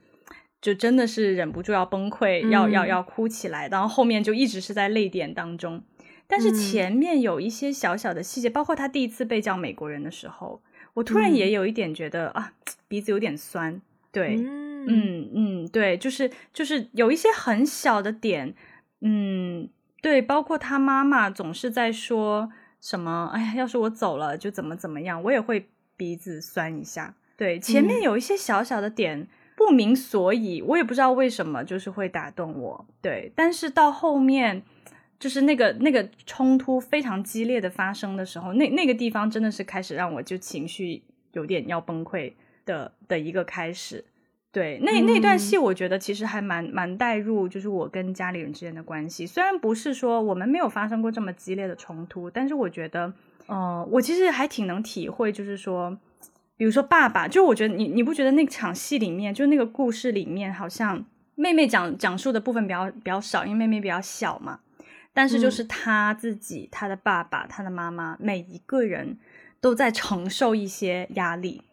[0.61, 5.81] 就真的是忍不住要崩溃，要要要哭起来，然后后面就一直是在泪点当中。
[6.27, 10.61] 但是前面有一些小小的细节，包括他第一次被叫美国人的时候，
[10.93, 12.53] 我突然也有一点觉得啊，
[12.87, 13.81] 鼻子有点酸。
[14.11, 14.37] 对，
[14.87, 18.53] 嗯嗯，对，就是就是有一些很小的点，
[19.01, 19.67] 嗯，
[20.01, 27.15] 对，包括他妈妈总是在说什么，哎呀，要是我走了就怎么怎么样，我也会鼻子酸一下。
[27.35, 29.27] 对，前面有一些小小的点。
[29.63, 32.85] 不明所以，我也不知道为什么，就是会打动我。
[32.99, 34.63] 对，但是到后面，
[35.19, 42.33] 就是那个那个冲突非常激烈的发生的时候，那那个地方真的是开始让我就情绪有点要崩溃
[42.65, 44.03] 的的一个开始。
[44.51, 49.27] 对，那那段戏我觉得其实还蛮蛮带入，就是我跟家里人之间的关系。
[49.27, 53.13] 虽然不是说我们没有发生过这么激烈的冲突，但是我觉得，
[53.45, 55.97] 呃，我其实还挺能体会，就是说。
[56.61, 64.59] 比如说爸爸，就我觉得你你不觉得那场戏里面，就那个故事里面，好像妹妹讲讲述的部分比较比较少，因为妹妹比较小嘛。
[65.11, 69.17] 但是就是他自己、他的爸爸、他的妈妈，每一个人
[69.59, 71.63] 都在承受一些压力，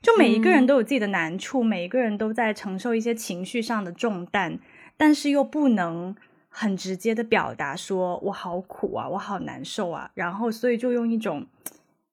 [0.00, 4.58] 就每一个人都有自己的难处，每一个人都在承受一些情绪上的重担，
[4.96, 6.16] 但是又不能
[6.48, 11.46] 很直接的表达说“我好苦啊，我好难受啊”，然后所以就用一种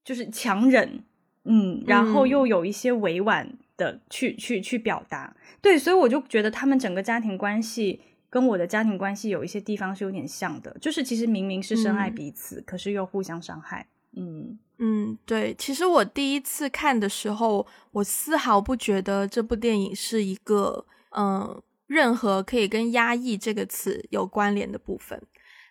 [0.04, 1.00] 就是强忍。
[1.48, 13.86] 嗯，然后又有一些委婉的去去去表达，对，所以我就觉得他们整个家庭关系跟我的家庭关系有一些地方是有点像的，就是其实明明是深爱彼此，可是又互相伤害。
[14.18, 25.22] 嗯嗯，对，其实我第一次看的时候，我丝毫不觉得这部电影是一个嗯任何可以跟压抑这个词有关联的部分，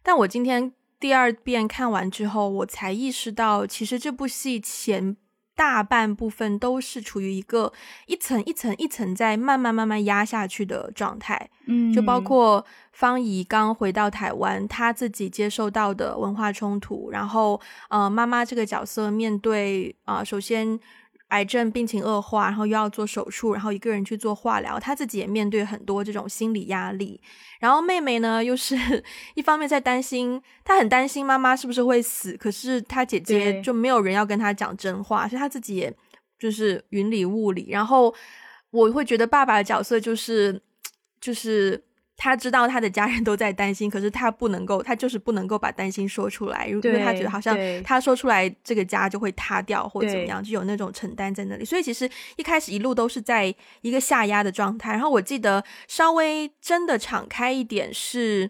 [0.05, 5.17] 但我今天第二遍看完之后，我才意识到，其实这部戏前。
[5.55, 7.73] 大半部分都是处于一个
[8.07, 20.79] 一层一层一层在慢慢慢慢压下去的状态，嗯，就包括方怡刚回到台湾，他自己接受到的文化冲突，然后呃，妈妈这个角色面对啊，首先。
[21.35, 27.21] 癌症病情恶化，然后又要做手术，然后一个人去做化疗，他自己也面对很多这种心理压力。
[27.59, 28.77] 然后妹妹呢，又是
[29.35, 35.93] 一方面在担心，她很担心妈妈是不是会死，可是她姐姐就没有人要跟她讲真话，所以她自己也
[36.39, 37.67] 就是云里雾里。
[37.71, 38.15] 然后
[38.71, 40.63] 我会觉得爸爸的角色就是
[41.21, 41.83] 就是。
[42.17, 51.65] 他知道他的家人都在担心，可是他不能够，他就是不能够把担心说出来，因为他觉得好像他说出来，这个家就会塌掉或怎么样，就有那种承担在那里。
[51.65, 54.93] 所以其实一开始一路都是在一个下压的状态。
[54.93, 58.49] 然后我记得稍微真的敞开一点是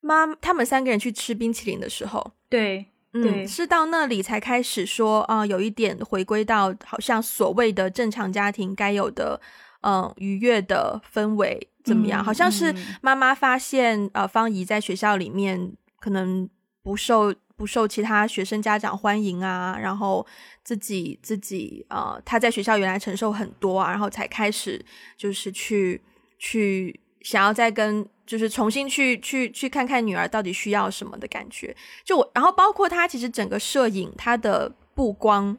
[0.00, 9.40] 妈，他们三个人去吃冰淇淋的时候，对，嗯，是到那里才开始说啊，有一点回归到好像所谓的正常家庭该有的
[9.80, 11.68] 嗯愉悦的氛围。
[11.84, 12.24] 怎么样？
[12.24, 16.48] 好像是妈妈发现，呃，方怡在学校里面可能
[16.82, 20.26] 不受不受其他学生家长欢迎啊，然后
[20.64, 24.82] 自己自己呃，她在学校原来承受很多啊，然后才开始
[25.16, 26.02] 就是去
[26.38, 31.76] 去想要再跟就是重新去去去看看女儿到底需要什么的感觉。
[32.02, 35.56] 就我，然后包括他其实整个摄影他的布光，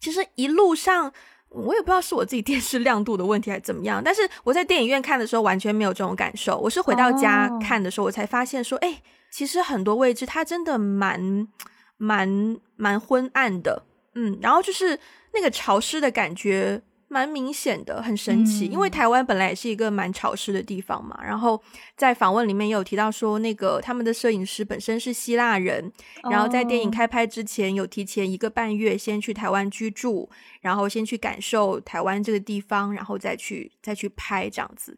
[0.00, 1.12] 其实一路上。
[1.50, 6.56] 我也不知道是我自己电视亮度的问题还是怎么样，但是我在电影院看的时候完全没有这种感受。
[6.58, 11.48] 我是回到家看的时候，我才发现说，哎，其实很多位置它真的蛮
[11.96, 13.84] 蛮蛮昏暗的，
[14.14, 14.98] 嗯，然后就是
[15.34, 16.82] 那个潮湿的感觉。
[17.12, 21.18] 蛮明显的，很神奇，因为台湾本来也是一个蛮潮湿的地方嘛。
[21.20, 21.60] 然后
[21.96, 25.92] 在访问里面也有提到说，那个他们的摄影师本身是希腊人，
[26.30, 30.30] 然后在电影开拍之前有提前一个半月先去台湾居住，
[30.60, 34.96] 然后先去感受台湾这个地方，然后再去再去拍这样子。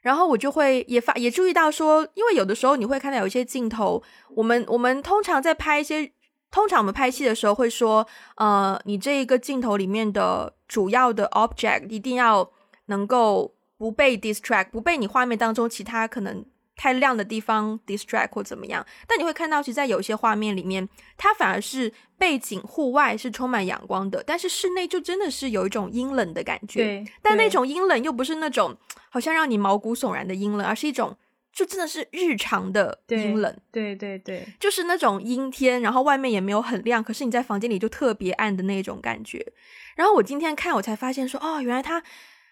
[0.00, 4.02] 然后我就会也发也注意到说，因为有的时候你会看到有一些镜头，
[4.34, 6.12] 我们我们通常在拍一些。
[6.50, 12.50] 通常我们拍戏的时候会说，呃，你这一个镜头里面的主要的 object 一定要
[12.86, 16.44] 能够不被 distract，不被你画面当中其他可能
[16.74, 18.86] 太亮的地方 distract 或怎么样。
[19.06, 20.88] 但你会看到，其实在有些画面里面，
[21.18, 26.84] 它反而是背景户外是充满阳光的，但是室内就真的是有一种阴冷的感觉。
[26.84, 28.74] 对，但那种阴冷又不是那种
[29.10, 31.16] 好像让你毛骨悚然的阴冷，而是一种。
[31.56, 39.54] 就真的是日常的阴冷，对对对，就是那种阴天，然后外面也没有很亮，可是你在房间里就特别暗的那种感觉。
[39.96, 42.02] 然后我今天看，我才发现说，哦，原来他，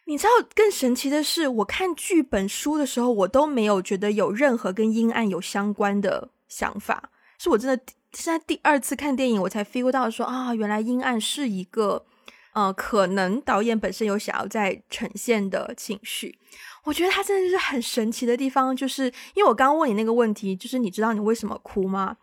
[0.07, 7.85] 你知道更神奇的是，我看剧本书的时候，我都没有觉得有任何跟阴暗有相关的想法，是我真的
[8.15, 12.07] 现在第二次看电影，我才 feel 到说，啊，原来阴暗是一个，
[12.55, 16.39] 呃，可能导演本身有想要在呈现的情绪。
[16.85, 19.05] 我觉得他真的是很神奇的地方，就是
[19.35, 22.17] 因为我刚刚问你那个问题，就是你知道你为什么哭吗？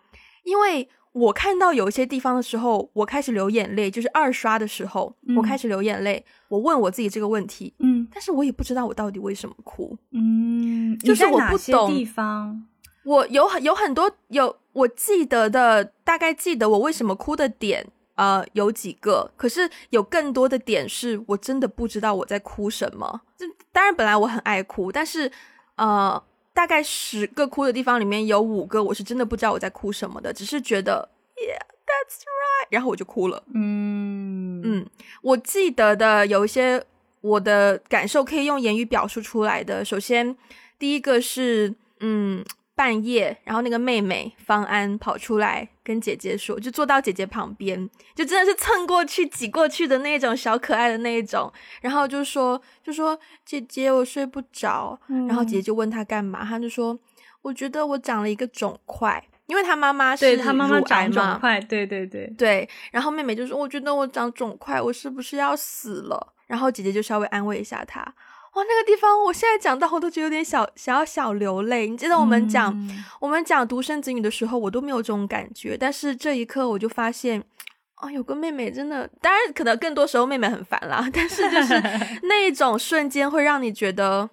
[0.43, 6.23] 因为我看到有一些地方的时候，我开始流眼泪，就是二刷的时候，我开始流眼泪。
[6.47, 12.65] 我问我自己这个问题，嗯，但是我也不知道我到底为什么哭，嗯，就是我不懂地方。
[13.03, 17.87] 我有很有很多有我记得的，大概记得我为什么哭的点。
[18.15, 23.21] 呃，有几个，可是有更多的点是我真的不知道我在哭什么。
[23.37, 25.31] 这当然本来我很爱哭，但是
[25.75, 26.21] 呃，
[26.53, 31.57] 大概十个哭的地方里面有五个我是真的不知道我在哭什么的，只是觉得 Yeah,
[31.87, 33.43] that's right，然后我就哭了。
[33.53, 34.85] 嗯嗯，
[35.21, 36.83] 我记得的有一些
[37.21, 39.83] 我的感受可以用言语表述出来的。
[39.83, 40.35] 首先
[40.77, 42.45] 第一个是嗯。
[42.81, 56.97] 半夜，然后那个妹妹方安跑出来跟姐姐说，就坐到姐姐旁边，就真的是蹭过去、挤过去的那种小可爱的那一种，然后就说就说姐姐我睡不着，然后姐姐就问她干嘛，她就说
[57.43, 62.25] 我觉得我长了一个肿块，因为她妈妈是她妈妈长肿块，对对对。
[62.35, 66.33] 对，然后妹妹就说我觉得我长肿块，我是不是要死了？
[66.47, 68.03] 然后姐姐就稍微安慰一下他。
[68.53, 71.87] 哇，那个地方，我现在讲到我都觉得有点小，想要小流泪。
[71.87, 72.75] 你记得我们讲
[73.19, 75.77] 我们讲独生子女的时候，我都没有这种感觉。
[75.77, 77.41] 但是这一刻，我就发现，
[77.95, 81.09] 啊，有个妹妹真的，当然可能更多时候妹妹很烦啦。
[81.13, 81.81] 但是就是
[82.23, 84.29] 那一种瞬间，会让你觉得，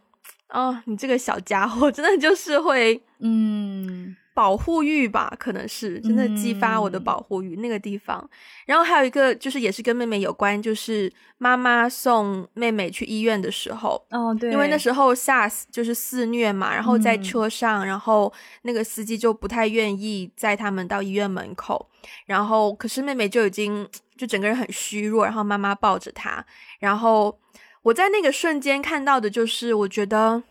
[0.48, 4.16] 哦，你这个小家伙，真的就是会，嗯。
[4.38, 8.24] 保护欲吧，可能是真的激发我的保护欲那个地方。
[8.66, 18.32] 然后还有一个就是也是跟妹妹有关，就是妈妈送妹妹去医院的时候，哦对，因为那时候 SARS 就是肆虐嘛，然后在车上，然后
[18.62, 21.90] 那个司机就不太愿意载他们到医院门口，
[22.26, 26.46] 然后可是妹妹就已经就整个人很虚弱，然后妈妈抱着她，
[26.78, 27.36] 然后
[27.82, 30.44] 我在那个瞬间看到的就是，我觉得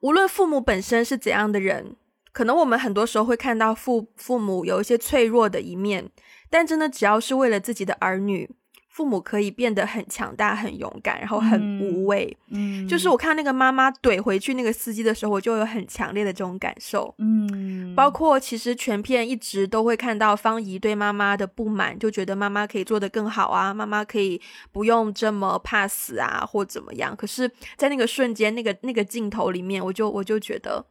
[0.00, 1.96] 无论父母本身是怎样的人。
[2.32, 6.08] 可能我们很多时候会看到父父母有一些脆弱的一面，
[6.48, 8.48] 但真的只要是为了自己的儿女，
[8.88, 12.36] 父母可以变得很强大、很勇敢，然后很无畏。
[12.50, 17.14] 嗯，就是我看那个妈妈怼回去那个司机的时候，我就有很强烈的这种感受。
[17.18, 24.40] 嗯，包括其实全片一直都会看到方怡对妈妈的不满，就觉得妈妈可以做得更好啊，妈妈可以
[24.72, 27.14] 不用这么怕死啊，或怎么样。
[27.16, 30.84] 可是，在那个瞬间，那个那个镜头里面，我就我就觉得。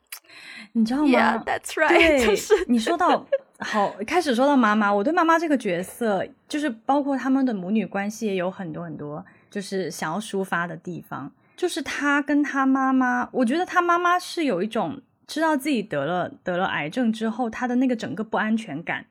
[0.73, 1.43] 你知道吗？
[1.89, 3.25] 对，就是你说到
[3.59, 11.32] 好开始说到妈妈，我对妈妈这个角色，就是包括他们的母女关系也有很多很多，就是想要抒发的地方。
[11.57, 19.05] 就是他跟他妈妈，我觉得他妈妈是有一种知道自己得了得了癌症之后，他的那个整个不安全感。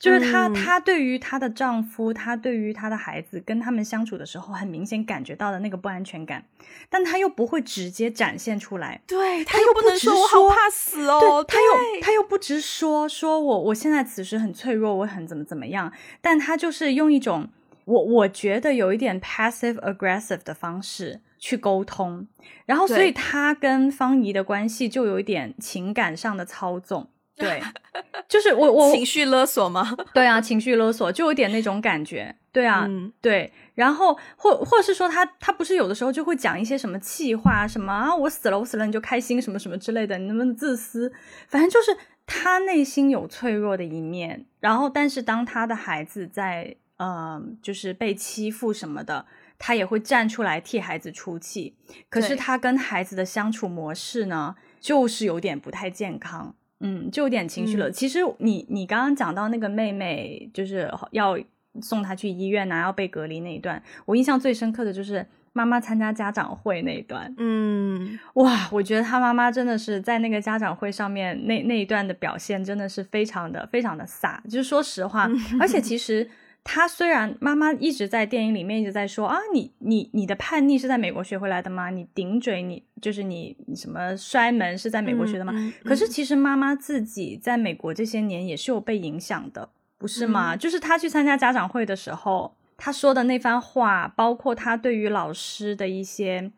[0.00, 6.42] 就是她，她对于她的丈夫，她对于她的孩子，跟他们相处的时候，很明显感觉到的那个不安全感，
[6.88, 9.02] 但她又不会直接展现出来。
[9.06, 11.44] 对，她又不能说我好怕死哦。
[11.46, 15.92] 她又她又不直说，说我我现在此时很脆弱，我很怎么怎么样。
[16.22, 17.50] 但她就是用一种
[17.84, 22.26] 我我觉得有一点 passive aggressive 的方式去沟通，
[22.64, 27.10] 然后所以她跟方怡的关系就有一点情感上的操纵。
[27.40, 27.60] 对，
[28.28, 29.96] 就是我我情绪勒索吗？
[30.14, 32.36] 对啊，情绪勒索就有点那种感觉。
[32.52, 32.88] 对啊，
[33.20, 41.12] 对，然后或或是说他他不是有的时候就会讲一些什么气话，什么啊我死了我死了你就开心什么什么之类的，你能不能自私？
[41.48, 49.24] 反正就是他内心有脆弱的一面，然后但是当他的孩子在呃就是被欺负什么的，
[49.56, 51.76] 他也会站出来替孩子出气。
[52.08, 57.90] 可是他跟孩子的相处模式呢，就是有点不太健康，嗯，就有点情绪了。
[57.90, 61.38] 其实你你刚刚讲到那个妹妹就是要。
[61.80, 67.32] 送她去医院呐，要被隔离那一段，我印象最深刻的就是妈妈参加家长会那一段。
[67.38, 74.42] 嗯，哇，我觉得她妈妈真的是在那个家长会上面那那一段的表现真的是非常的非常的飒。
[74.50, 76.28] 就是说实话，而且其实
[76.62, 81.90] 他虽然妈妈一直在电影里面一直在说啊，你你你的叛逆是在美国学回来的吗？
[81.90, 85.52] 你顶嘴，你就是你什么摔门是在美国学的吗？
[85.84, 89.70] 可是其实妈妈自己在美国这些年也是有被影响的。
[89.98, 90.56] 不是吗？
[90.56, 96.50] 就是他去参加家长会的时候，他说的那番话，包括他对于老师的一些、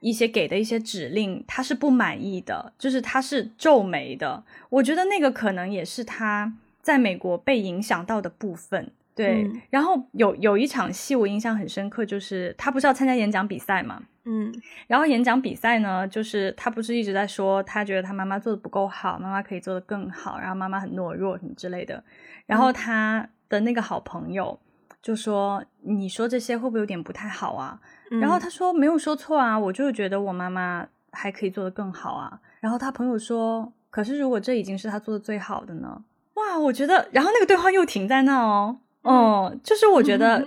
[0.00, 4.42] 一些给的一些指令，他是不满意的，就是他是皱眉的。
[4.70, 8.90] 我觉得那个可能也是他在美国被影响到的部分。
[9.18, 14.54] 对，然后有有一场戏我印象很深刻，就是他不是要参加演讲比赛嘛，嗯，
[14.86, 22.02] 然后演讲比赛呢，就是他不是一直在说，他觉得他妈妈做的不够好，妈妈可以做的更好，然后妈妈很懦弱什么之类的。
[22.46, 24.58] 然后他的那个好朋友
[25.02, 27.80] 就说：“你说这些会不会有点不太好啊？”
[28.20, 36.02] 然后他说：“没有说错啊，我就是觉得我妈妈还可以做得更好啊。”然后他朋友说：“可是如果这已经是他做的最好的呢？”
[36.34, 40.46] 哇，我觉得，然后那个对话又停在那哦，哦，就是我觉得，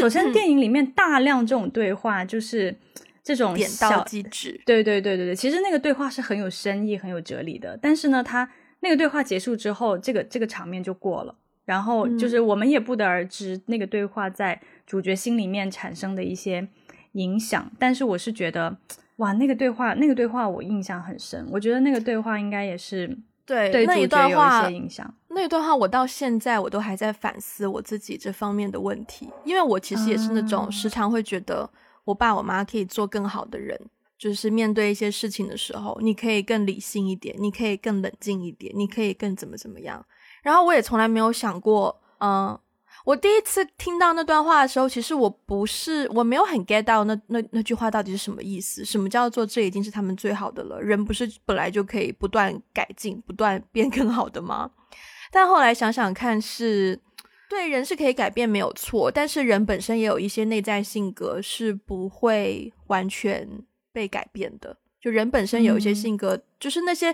[0.00, 2.76] 首先电影里面大量这种对话，就是
[3.22, 8.50] 这种点到即止，对对对对对，其实那个对话是很有深意、很有哲理的，但是呢，他。
[8.82, 11.34] 那个对话结束之后，这个这个场面就过了，
[11.66, 16.66] 然后就是我们也不得而知那个对话在主角心里面产生的一些
[17.12, 17.70] 影响。
[17.78, 18.74] 但是我是觉得，
[19.16, 21.46] 哇，那个对话，那个对话我印象很深。
[21.52, 23.06] 我觉得那个对话应该也是
[23.44, 25.14] 对对主角有一些影响。
[25.32, 31.70] 那段话我到现在我都还在反思我自己这方面的问题，因为我其实也是那种时常会觉得
[32.04, 33.80] 我爸我妈可以做更好的人。
[34.18, 40.04] 就是面对一些事情的时候，你可以更理性一点，你可以更冷静一点，你可以更怎么怎么样。
[40.42, 42.58] 然后我也从来没有想过，嗯，
[43.06, 48.84] 我第一次听到那段话的时候，其实我不是我没有很 get 到那那那句话到底是什么意思？
[48.84, 50.78] 什么叫做这已经是他们最好的了？
[50.82, 54.70] 人不是本来就可以不断改进、不断变更好的吗？
[55.30, 56.98] 但后来想想看，是
[57.48, 63.48] 对人是可以改变没有错，但是人本身也有一些内在性格是不会完全。
[63.92, 67.12] 被改变的，就人本身有一些性格，就是那些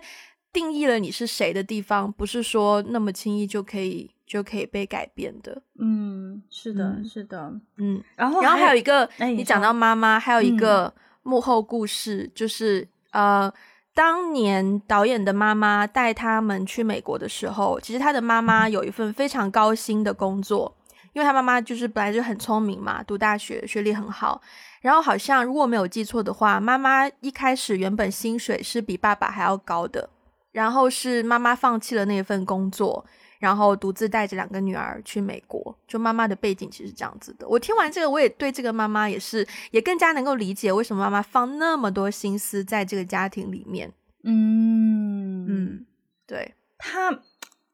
[0.52, 5.62] 定义了你是谁的地方，不是说那么轻易就可以就可以被改变的。
[5.78, 8.04] 嗯，是的，是的，嗯。
[8.14, 13.50] 然后，然后还有一个，你讲到妈妈，还有一个幕后故事，就是呃，
[13.96, 20.76] 当年导演的妈妈带他们去美国的时候，其实他的妈妈有一份非常高薪的工作，
[21.14, 24.42] 因为他妈妈就是本来就很聪明嘛，读大学，学历很好。
[24.82, 30.10] 然后好像如果没有记错的话，妈妈一开始原本薪水是比爸爸还要高的，
[30.52, 33.06] 然后是妈妈放弃了那份工作，
[33.38, 35.76] 然后独自带着两个女儿去美国。
[35.86, 37.48] 就妈妈的背景其实是这样子的。
[37.48, 43.92] 我听完这个，我也对这个妈妈也是也更加能够理解为什么妈妈放那么多心思在这个家庭里面。
[44.24, 45.86] 嗯嗯，
[46.26, 47.20] 对他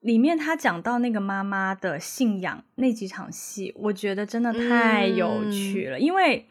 [0.01, 6.47] 里面他讲到那个妈妈的信仰那几场戏，我觉得真的太有趣了，因为。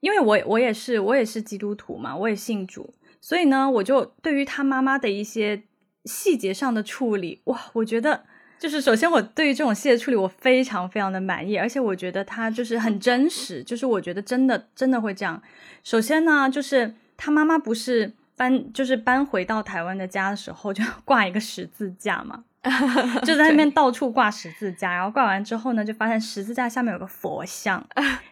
[0.00, 5.62] 因为我我也是我也是基督徒嘛，我也信主，所以呢，我就对于他妈妈的一些
[6.04, 8.26] 细节上的处理，哇，我觉得
[8.58, 15.40] 就是首先我对于这种细节处理我非常非常的满意，而且我觉得他就是很真实，就是我觉得真的真的会这样。
[15.84, 22.44] 首先呢，就是他妈妈不是搬就是搬回到台湾的家的时候就挂一个十字架嘛，
[23.24, 27.86] 就在那边到处挂十字架，然后挂完之后呢，就发现十字架下面有个佛像，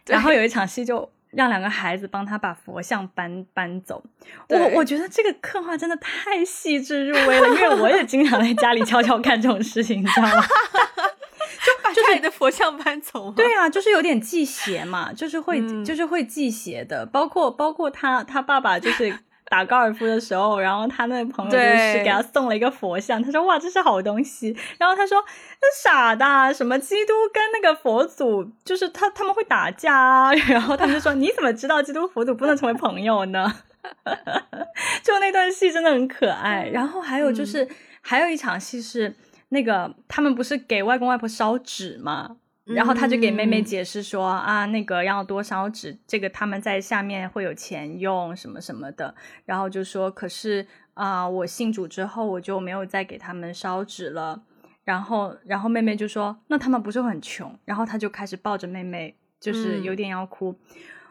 [0.07, 1.09] 然后有一场戏就。
[1.35, 4.03] 让两个孩子帮他把佛像搬搬走，
[4.49, 10.41] 我我觉得这个刻画真的太细致入微了，因为我也经常在家里悄悄干这种事情，你知道吗？
[10.41, 13.31] 就把家里的佛像搬走。
[13.31, 19.19] 对啊，就是有点忌邪嘛，就是会就是会忌邪的，包括包括他他爸爸就是。
[19.49, 25.23] 打高尔夫的时候，然后他那个朋友就是给他送了一个佛像，他说哇这是好东西，然后他说
[25.61, 33.53] 那傻的，什么基督跟那个佛祖就是他他们会打架， 然后他们就说你怎么知道基督佛祖不能成为朋友呢？
[35.03, 37.67] 就那段戏真的很可爱，然后还有就是
[38.01, 39.15] 还有一场戏是
[39.49, 42.37] 那个他们不是给外公外婆烧纸吗？
[42.65, 49.13] 然后他就给妹妹解释说啊，那个要多烧纸，这个他们在下面会有钱用什么什么的。
[49.45, 54.41] 然后就说，可是啊，我信主之后我就没有再给他们烧纸了。
[54.83, 57.55] 然后，然后妹妹就说，那他们不是很穷？
[57.65, 60.59] 然后他就开始抱着妹妹，就是有点要哭。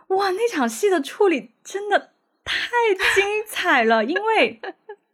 [0.08, 2.10] 哇，那场戏的处理真的
[2.44, 2.56] 太
[3.14, 4.60] 精彩了，因为，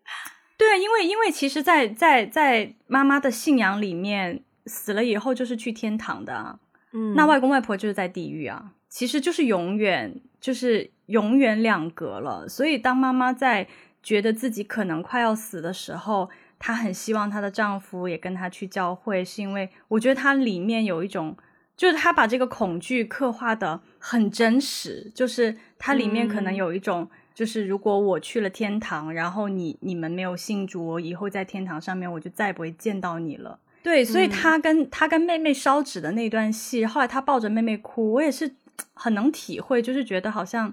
[0.56, 4.42] 对，因为因为其实，在在在妈妈的信仰里面。
[4.66, 6.58] 死了以后就是去天堂的，
[6.92, 12.48] 嗯，那外公外婆就是在地狱啊，其实就是永远就是永远两隔了。
[12.48, 13.66] 所以当妈妈在
[14.02, 21.36] 觉得自己可能快要死的时候，她很希望她的丈夫也跟她去教会，是因为我觉得她里面有一种，
[21.76, 33.58] 就是她把这个恐惧刻画的很真实，就是它里面可能有一种，就是如果我去了天堂，然后你你们没有信主，我以后在天堂上面我就再也不会见到你了。
[33.82, 38.54] 对，所以他跟他跟妹妹烧纸的那段戏，后来他抱着妹妹哭，我也是
[38.92, 40.72] 很能体会，就是觉得好像，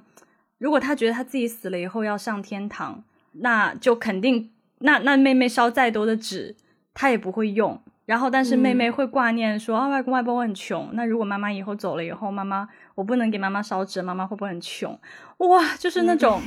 [0.58, 3.04] 如果他觉得他自己死了以后要上天堂，
[3.34, 6.56] 那就肯定，那那妹妹烧再多的纸，
[6.94, 7.82] 他也不会用。
[8.06, 14.98] 然后，但是妹妹会挂念说啊，外公外婆我很穷，那如果妈妈以后走了以后，妈妈我不能给妈妈烧纸，妈妈会不会很穷？
[15.40, 16.42] 哇，就是那种，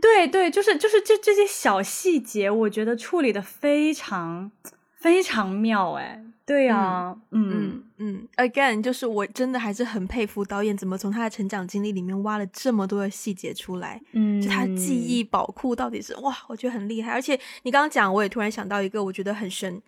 [0.00, 4.52] 对对，就是就是这这些小细节，我觉得处理的非常。
[4.96, 17.12] 非常妙哎，对呀，嗯嗯，again，就是我真的还是很佩服导演怎么从他的成长经历里面挖了这么多的细节出来，嗯，就他记忆宝库到底是哇，我觉得很厉害。
[17.12, 19.80] 而且你刚刚讲，我也突然想到一个我觉得很深，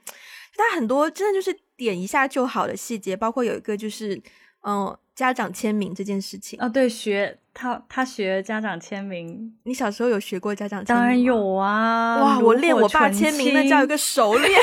[0.57, 4.21] 他很多真的就是点一下就好的细节，包括有一个就是
[4.63, 10.97] 嗯家长签名这件事情啊，对，学他他学家长签名，你小时候有学过家长签名？
[10.97, 14.49] 当然有啊，哇，我练我爸签名那叫一个熟练。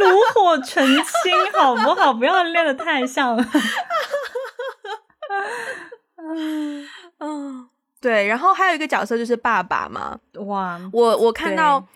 [0.00, 2.12] 炉火纯青，好不好？
[2.12, 3.44] 不要练的太像了。
[7.16, 7.66] 嗯
[8.02, 8.26] 对。
[8.26, 10.20] 然后还有一个角色就是爸爸嘛。
[10.44, 11.88] 哇，我我看到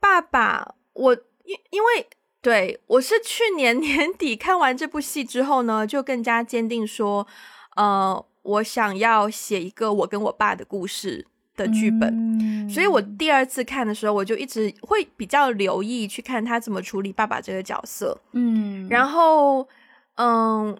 [0.00, 2.08] 爸爸，我因因为
[2.44, 7.26] 对我是去年 年底看完这部戏之后呢，就更加坚定说，
[7.74, 11.26] 呃，我想要写一个我跟我爸的故事。
[11.56, 18.20] 的剧本，所以我第二次看的时候，我就一直会比较留意去看他怎么处理爸爸这个角色。
[18.32, 19.60] 嗯，然后
[20.16, 20.76] 嗯，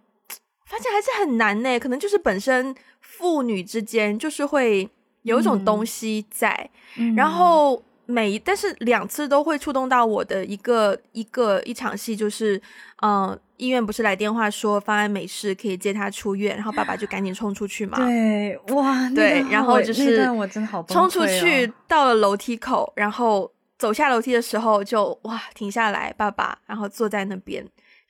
[0.66, 4.90] 发现还是很难呢，可能就是本身父女之间就是会
[5.22, 6.68] 有一种东西在，
[7.14, 7.80] 然后。
[8.06, 12.60] 每但是两次都会触动到我的一个一个一场戏，就是
[13.02, 17.98] 嗯，医院不是来电话说方安没事，可以接他出院，然后爸爸就赶紧冲出去嘛。
[17.98, 27.66] 对，哇，对，然后就是我真的好冲出去到了楼梯口，然后走下楼梯的时候就哇停下来，爸爸，然后坐在那边，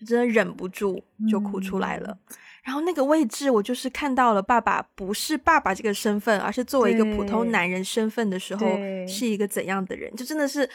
[0.07, 2.16] 真的忍不住就哭出来了。
[2.65, 8.67] 然后那个位置，我就是看到了爸爸不是爸爸这个身份，而是作为一个普通男人身份的时候，
[9.07, 10.11] 是一个怎样的人？
[10.17, 10.69] 就真的是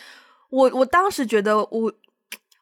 [0.51, 1.91] 我，我当时觉得我，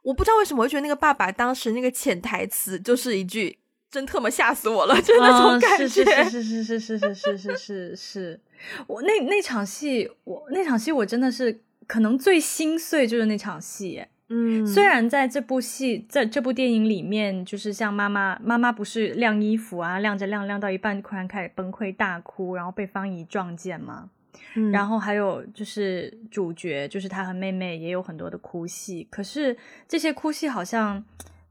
[0.02, 3.58] 我不知道为什么，我觉得那个爸爸当时那个潜台词就是一句
[3.92, 5.88] “真特么吓死我了”，就那种感觉。
[6.24, 8.40] 是是是是是是是是是是是。
[8.88, 14.06] 我那那场戏，我那场戏我真的是可能最心碎，就是那场戏。
[14.30, 24.10] 嗯，虽然在这部戏，在这部电影里面，就是像妈妈，妈妈不是晾衣服啊，晾着晾晾到一半，突然开始崩溃大哭，然后被方怡撞见嘛。
[24.56, 29.56] 嗯，然后还有就是主角，就是他和妹妹也有很多的哭戏，可是
[29.88, 31.04] 这些哭戏好像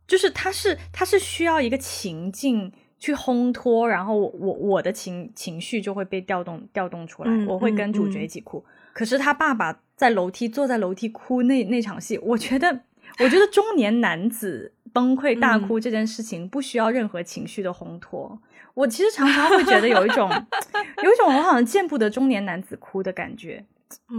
[0.07, 8.63] 就是他是他是需要一个情境去烘托，然后我我我的情情绪就会被调动调动出来，我会跟主角一起哭。
[8.97, 12.81] 可是他爸爸在楼梯坐在楼梯哭那那场戏，我觉得，
[13.19, 18.39] 我觉得中年男子崩溃大哭这件事情不需要任何情绪的烘托。
[18.73, 20.31] 我其实常常会觉得有一种，
[21.05, 23.63] 有一种我好像见不得中年男子哭的感觉，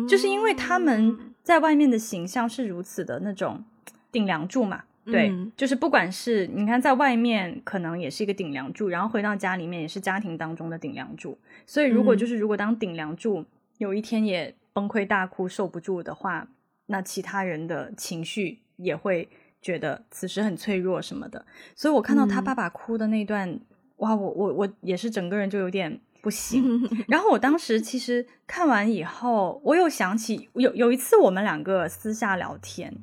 [0.07, 3.63] 就是因为他们在外面的形象是如此的那种
[4.11, 4.83] 顶梁柱嘛。
[5.05, 11.35] 对，就是不管是你看在外面可能也是一个顶梁柱，然后回到家里面也是家庭当中的顶梁柱。
[11.65, 13.43] 所以如果就是如果当顶梁柱
[13.77, 16.47] 有一天也崩溃大哭受不住的话，
[16.85, 19.27] 那其他人的情绪也会
[19.59, 21.43] 觉得此时很脆弱什么的。
[21.75, 23.59] 所以我看到他爸爸哭的那段，
[23.95, 26.87] 哇，我我我也是整个人就有点不行。
[27.09, 32.95] 然后我当时其实看完以后，我又想起有有一次我们两个私下聊天，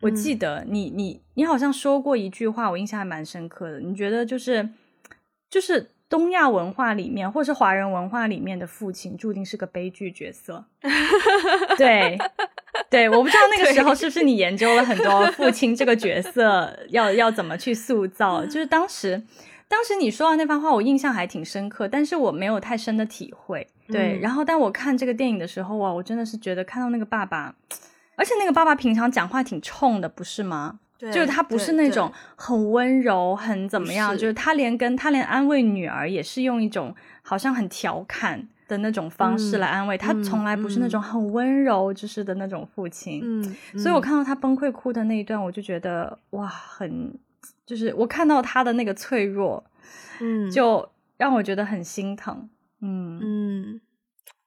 [0.00, 3.80] 我记得你你你好像说过一句话，我印象还蛮深刻的。
[3.80, 4.70] 你觉得就是
[5.50, 5.90] 就是。
[6.10, 10.64] 东亚文化里面，或是华人文化里面的父亲，注定是个悲剧角色。
[11.78, 12.18] 对，
[12.90, 18.44] 对，我不知道那个时候是不是你研究了很多父亲这个角色 要要怎么去塑造。
[18.44, 19.22] 就是当时，
[19.68, 23.68] 当时你说的那番话，我印象还挺深刻，但是我没有太深的体会。
[23.86, 27.54] 对，然后，但我看这个电影的时候啊，我真的是觉得看到那个爸爸，
[28.16, 30.80] 而且那个爸爸平常讲话挺冲的，不是吗？
[31.00, 43.20] 就是他不是那种很温柔、很怎么样，就是他连跟他连安慰女儿也是用一种好像很调侃的那种方式来安慰他，从来不是那种很温柔就是的那种父亲。
[43.24, 47.18] 嗯，所以我看到他崩溃哭的那一段，我就觉得哇，很
[47.64, 49.64] 就是我看到他的那个脆弱，
[50.20, 50.86] 嗯，就
[51.16, 52.48] 让我觉得很心疼。
[52.82, 53.80] 嗯嗯，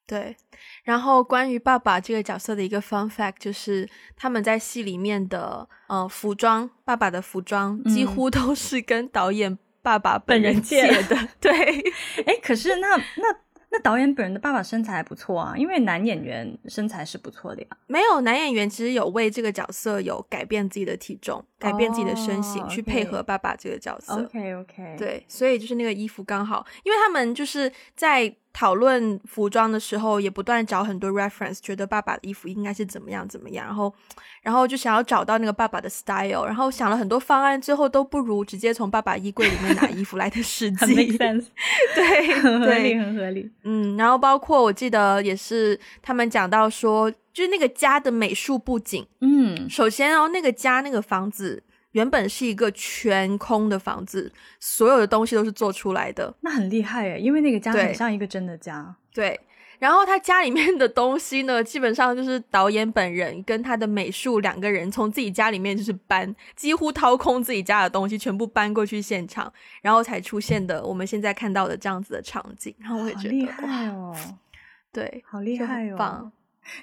[0.06, 0.36] 对。
[0.84, 11.28] 然后关于爸爸这个角色的一个 fun fact 就是他们在戏里面的呃服装，爸爸的服装几乎都是跟导演爸爸本人借的。
[11.42, 11.52] 对，
[12.26, 13.36] 哎，可是那那。
[13.76, 17.68] 那导演本人的爸爸身材还不错啊，因为男演员身材是不错的呀。
[17.88, 24.14] 没有男演员其实有为这个角色有改变自己的体重，改变自己的身形去配合爸爸这个角色。
[24.14, 28.36] OK OK，对，所以就是那个衣服刚好，因为他们就是在。
[28.54, 33.92] 讨论服装的时候，也不断找很多 reference，觉得爸爸的衣服应该是怎么样怎么样，然后，
[34.44, 40.94] 然后就想要找到那个爸爸的 style，然后想了很多方案，最后都不如直接从爸爸衣柜里面拿衣服来的实 际。
[40.94, 41.48] make sense，
[41.96, 43.52] 对，很合理，很合理。
[43.64, 51.64] 嗯，然后包括我记得也是他们讲到说，就是那个家的美术布景，嗯，首先哦，那个家那个房子。
[51.94, 58.96] 原本是一个全空的房子，所有的东西都是做出来的，那很厉害诶，因为那个家很像一个真的家。
[59.14, 59.40] 对，
[59.78, 72.74] 然后他家里面的东西呢，基本上就是导演本人跟他的美术两个人从自己家里面就是搬，几乎掏空自己家的东西，全部搬过去现场，然后才出现的我们现在看到的这样子的场景。
[72.80, 74.16] 然后我也觉得厉害哦，
[74.92, 76.32] 对，好厉害哦。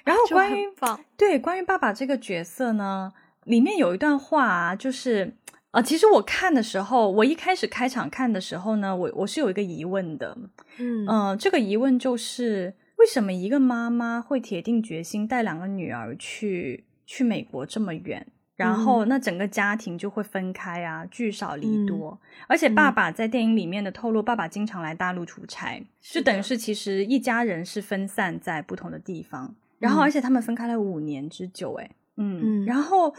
[0.05, 0.69] 然后关于
[1.17, 3.11] 对关于爸爸这个角色呢？
[3.45, 5.35] 里面有一段话啊，就是
[5.71, 10.37] 呃，其实我看的时候，我一开始开场看的时候呢，我我是有一个疑问的，
[10.77, 11.37] 嗯。
[11.39, 18.27] 这个疑问就是为什么一个妈妈会铁定决心带两个女儿去去美国这么远，
[18.57, 31.89] 然后那整个家庭就会分开啊，聚少离多，而且爸爸在电影里面的透露，爸爸经常来大陆出差，就等于是其实一家人是分散在不同的地方，然后而且他们分开了五年之久，哎。
[32.17, 33.13] 嗯，然后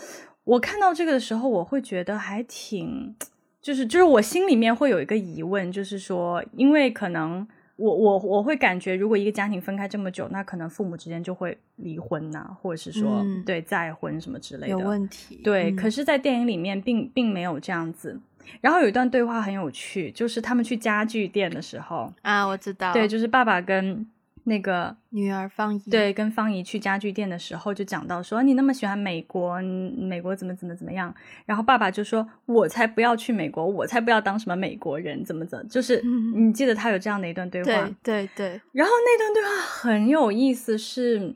[0.45, 3.15] 我看到这个的时候，我会觉得还挺，
[3.61, 15.41] 就是就是我心里面会有一个疑问，就是说，因为可能我我我会感觉，如果一个家庭分开这么久，那可能父母之间就会离婚呐，或者是说对再婚什么之类的有问题。
[15.43, 18.21] 对，可是，在电影里面并并没有这样子。
[18.61, 24.07] 然后有一段对话很有趣，就是他们去家具店的时候啊，我知道，对，就是爸爸跟。
[24.45, 31.15] 那个女儿方怡对，跟方怡去家具店的时候就讲到说，你那么喜欢美国，美国怎么怎么怎么样？
[31.47, 35.65] 然后爸爸就说，我才不要去美国，我才不要当什么美国人，怎么怎么？
[35.69, 37.71] 就是你记得他有这样的一段对话，
[38.03, 38.61] 对对对。
[38.73, 41.35] 然后那段对话很有意思，是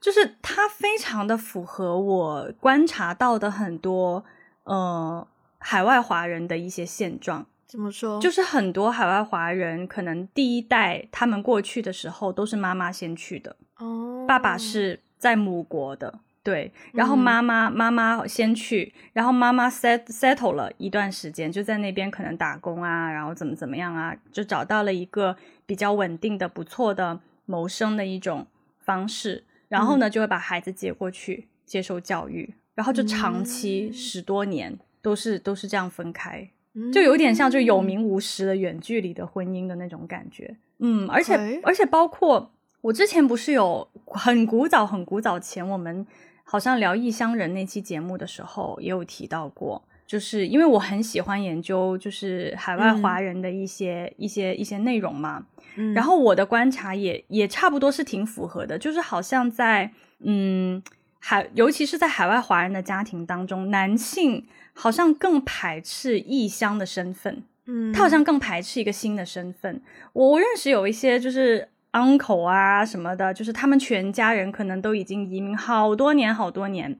[0.00, 4.24] 就是他非常的符合我观察到的很多
[4.64, 5.26] 呃
[5.58, 7.46] 海外华人的一些现状。
[7.68, 8.18] 怎么说？
[8.18, 28.46] 就是很多海外华人，可能第一代他们过去的时候都是妈妈先去的，哦，爸爸是在母国的，对，然后妈妈妈妈先去，然后妈妈 set settle 了一段时间，就在那边可能打工啊，然后怎么怎么样啊，就找到了一个比较稳定的、不错的谋生的一种
[28.78, 36.48] 方式，然后呢，就会把孩子接过去接受教育，然后就长期十多年都是都是这样分开。
[36.92, 42.52] 就有点像就有名无实的远距离的婚姻的那种感觉，嗯，而且而且包括
[42.82, 46.06] 我之前不是有很古早很古早前我们
[46.44, 55.46] 好像聊异乡人那期节目的时候也有提到过，就是因为我很喜欢研究就是海外华人的一些一些一些内容嘛，
[55.94, 59.90] 然后我的观察也也差不多是挺符合的，就是好像在
[60.20, 60.80] 嗯
[61.18, 64.46] 海尤其是在海外华人的家庭当中，男性。
[64.80, 69.82] 好像更排斥异乡的身份，嗯，他好像更排斥一个新的身份。
[70.12, 76.96] 我我认识有一些就是 uncle 啊什么的，就是他们全家人可能都已经移民好多年好多年，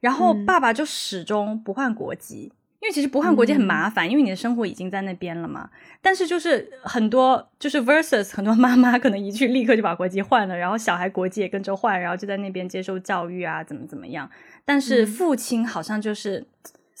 [0.00, 5.70] 然后爸爸就始终不换国籍，因为其实不换国籍很麻烦，因为你的生活已经在那边了嘛。
[6.02, 14.30] 但是就是很多就是 versus 很多妈妈可能一去立刻就把国籍换了，然后小孩国籍也跟着换，然后就在那边接受教育啊，怎么怎么样。
[14.66, 16.46] 但是父亲好像就是。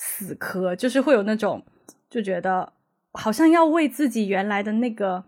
[0.04, 1.64] 死磕就是会有那种，
[2.10, 2.72] 就觉得
[3.12, 5.22] 好像要为自己原来的那个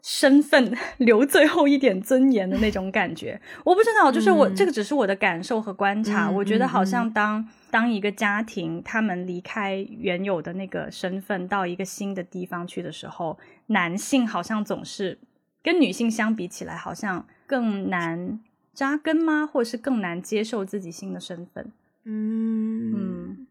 [0.00, 3.40] 身份留最后一点尊严的那种感觉。
[3.64, 6.30] 我不知道，就是我这个只是我的感受和观察。
[6.30, 15.18] 我觉得好像当当一个家庭他们离开原有的那个身份，到一个新的地方去的时候，男性好像总是
[15.60, 18.40] 跟女性相比起来，好像更难
[18.72, 19.44] 扎根吗？
[19.44, 21.72] 或者是更难接受自己新的身份？
[22.04, 23.46] 嗯嗯。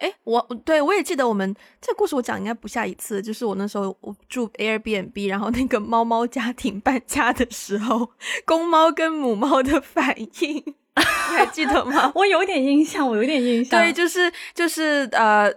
[0.00, 8.10] 哎，我对我也记得，我们这个故事我讲应该不下一次，就是我那时候我住 Airbnb，然后那个猫猫家庭搬家的时候，
[8.44, 10.56] 公猫跟母猫的反应，
[10.96, 12.10] 你还记得吗？
[12.16, 13.80] 我有点印象，我有点印象。
[13.80, 15.52] 对，就是就是呃。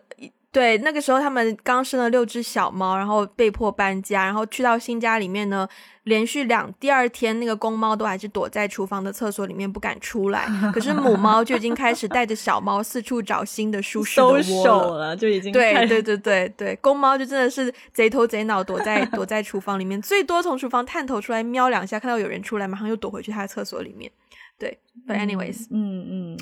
[0.53, 5.67] 对，那个时候他们刚生了六只小猫，然后被迫搬家，然后去到新家里面呢，
[6.03, 24.11] 连续两第二天那个公猫都还是躲在厨房的厕所里面不敢出来， 可是母猫就已经开始带着小猫四处找新的舒适的窝了，就已经对对对对对，公猫就真的是贼头贼脑躲在躲在厨房里面，最多从厨房探头出来瞄两下，看到有人出来，马上又躲回去他的厕所里面。
[24.59, 24.77] 对
[25.07, 26.37] ，But anyways，嗯嗯，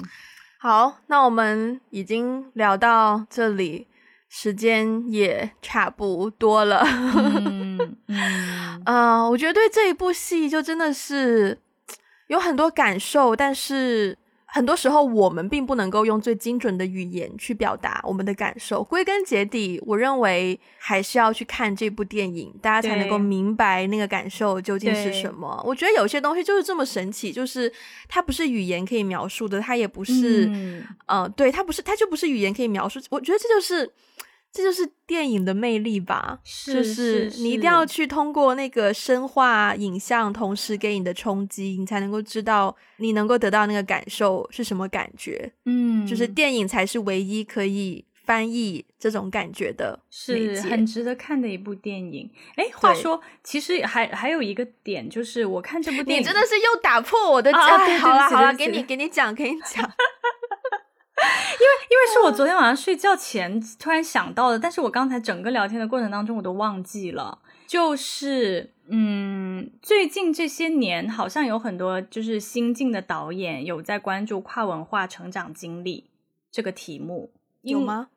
[0.60, 3.88] 好，那我们已经聊到这里。
[4.34, 7.98] 时间也差不多了， 嗯
[8.86, 11.60] 嗯，我觉得对这一部戏就真的是
[12.28, 14.18] 有很多感受，但是
[14.54, 18.84] 很多时候我们并不能够用最精准的语言去表达我们的感受。
[18.84, 25.64] 归根结底，我认为还是要去看这部电影，大家才能够明白那个感受究竟是什么。
[25.66, 27.72] 我觉得有些东西就是这么神奇，就是
[28.10, 30.50] 它不是语言可以描述的，它也不是，
[31.08, 33.00] 嗯，对，它不是，它就不是语言可以描述。
[33.10, 33.90] 我觉得这就是。
[34.54, 45.54] 这就是电影的魅力吧，就是你一定要去通过那个深化影像，同时给你的冲击，你才能够知道你能够得到那个感受是什么感觉。
[45.66, 52.30] 嗯，就是电影才是唯一可以翻译这种感觉的，是很值得看的一部电影。
[52.56, 57.62] 哎，话说，其实还还有一个点，就是我看这部电影，你真的是又打破我的讲。
[58.00, 59.84] 好了好了，给你给你讲，给你讲。
[61.62, 67.38] 因为因为是我昨天晚上睡觉前突然想到的，但是我刚才整个聊天的过程当中我都忘记了。
[67.68, 76.10] 就是嗯，最近这些年好像有很多就是新晋的导演有在关注跨文化成长经历
[76.52, 77.32] 这个题目，
[77.62, 78.10] 有吗？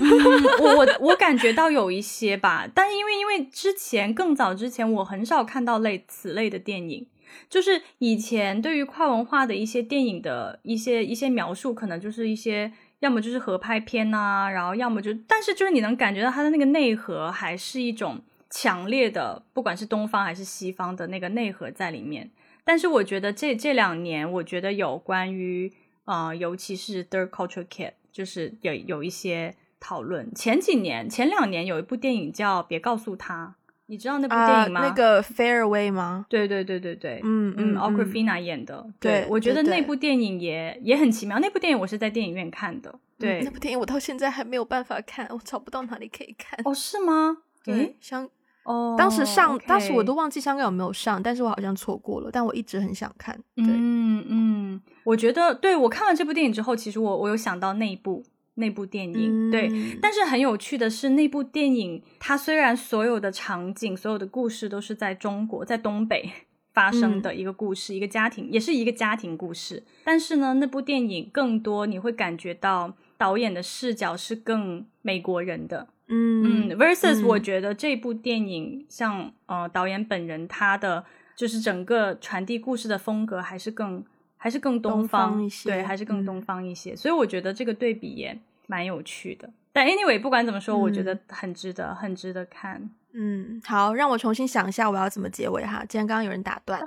[0.00, 7.08] 我我我感觉到有一些吧，但是因为因为之前更早之前我很少看到类此类的电影。
[7.50, 12.72] 就是以前对于跨文化的一些电影的一些一些描述，可能就是一些
[13.04, 22.30] 要么就是合拍片呐，然后要么就，但是就是你能感觉到它的那个内核还是一种强烈的，不管是东方还是西方的那个内核在里面。
[22.64, 25.70] 但是我觉得这这两年，我觉得有关于
[26.06, 30.34] 啊，尤其是 third culture kid，就是有有一些讨论。
[30.34, 33.56] 前几年前两年有一部电影叫《别告诉他》。
[33.86, 34.80] 你知道那部电影吗？
[34.82, 36.24] 那个 Fairway 吗？
[36.28, 38.86] 对对对对对，嗯嗯，Aquafina 演的。
[38.98, 41.38] 对，我觉得那部电影也也很奇妙。
[41.38, 42.94] 那部电影我是在电影院看的。
[43.18, 46.58] 对，那部电影我到现在还没有办法看，我找不到哪里可以看。
[46.64, 47.36] 哦，是吗？
[47.62, 48.28] 对，香
[48.64, 52.30] 哦，当时上，当时我都忘记香港有没有上，但是我好像错过了。
[52.32, 53.34] 但我一直很想看。
[53.54, 58.24] 对嗯嗯，我觉得，对我看完这部电影之后，其实我我有想到那一部。
[58.56, 59.68] 那部电影对，
[60.00, 66.30] 但是很有趣的是，那部电影它虽然所有的场景、所有的故事都是在中国，在东北
[66.72, 69.82] 发生的一个故事，一个家庭，也是一个家庭故事。
[70.04, 76.78] 但是呢，那部电影更多你会感觉到导演的视角是更美国人的，嗯嗯。
[76.78, 81.04] versus 我觉得这部电影像呃导演本人他的
[81.36, 84.04] 就是整个传递故事的风格还是更。
[84.44, 89.48] 还是更东方一些，对，还是更东方一些，所以我觉得这个对比也蛮有趣的。
[89.72, 92.90] 但 anyway，不管怎么说，我觉得很值得，很值得看。
[93.14, 95.82] 嗯，好，让我重新想一下我要怎么结尾哈。
[95.88, 96.78] 既然刚刚有人打断，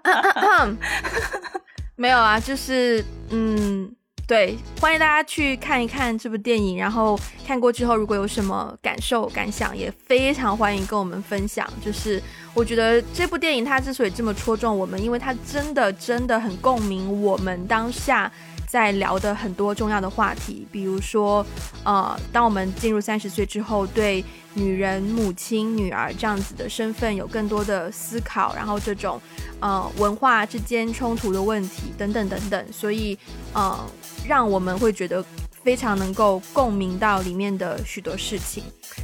[1.97, 3.91] 没有啊，就是嗯。
[4.28, 11.65] 对，欢迎大家去看一看这部电影，然后看过之后，如果有什么感受感想，也非常欢迎跟我们分享。
[11.82, 12.21] 就是
[12.53, 18.30] 我觉得这部电影它之所以这么戳中我们，因为它真的真的很共鸣我们当下。
[18.67, 21.43] 在聊的很多重要的话题，比如说，
[21.86, 24.21] 呃，当我们进入三十岁之后，对
[24.55, 29.21] 女人、母亲、女儿这样子的身份有更多的思考，然后这种，
[29.61, 33.17] 呃，文化之间冲突的问题等等等等，所以，
[33.53, 33.89] 呃，
[34.28, 35.23] 让我们会觉得。
[35.63, 38.63] 非常能够共鸣到里面的许多事情，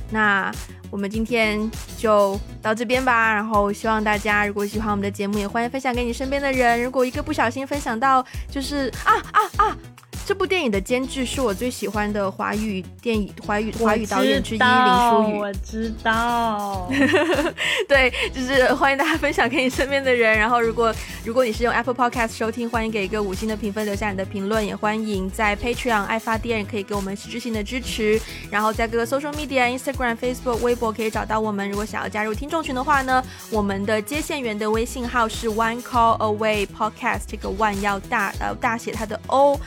[0.09, 0.49] 那
[0.89, 3.33] 我们今天就到这边吧。
[3.33, 6.81] 然后希望大家如果喜欢我们的节目，也欢迎分享给你身边的人。
[6.81, 9.77] 如果一个不小心分享到，就是啊啊啊，
[10.25, 14.67] 这部电影的监制是我最喜欢的华语电影华语华语导演之一林
[15.09, 15.39] 书宇。
[15.39, 16.89] 我知道，
[17.89, 20.37] 对，就是欢迎大家分享给你身边的人。
[20.37, 20.95] 然后，如果
[21.25, 24.65] 如果你是用 Apple Podcast 收听，欢迎给一个五星的评分，留下你的评论。
[24.65, 28.19] 也欢迎在 Patreon 爱发电可以给我们实质性的支持。
[28.49, 31.69] 然后在各个 social media Instagram、Facebook、微博可以找到我们。
[31.69, 39.59] 如果想要加入听众群的话呢，我们的接线员的微信号是 One Call Away Podcast，这个 One 要大呃大写它的 O。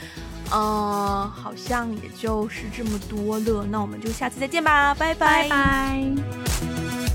[0.51, 7.06] 呃，好像也就是这么多了，那我们就下次再见吧，拜拜拜。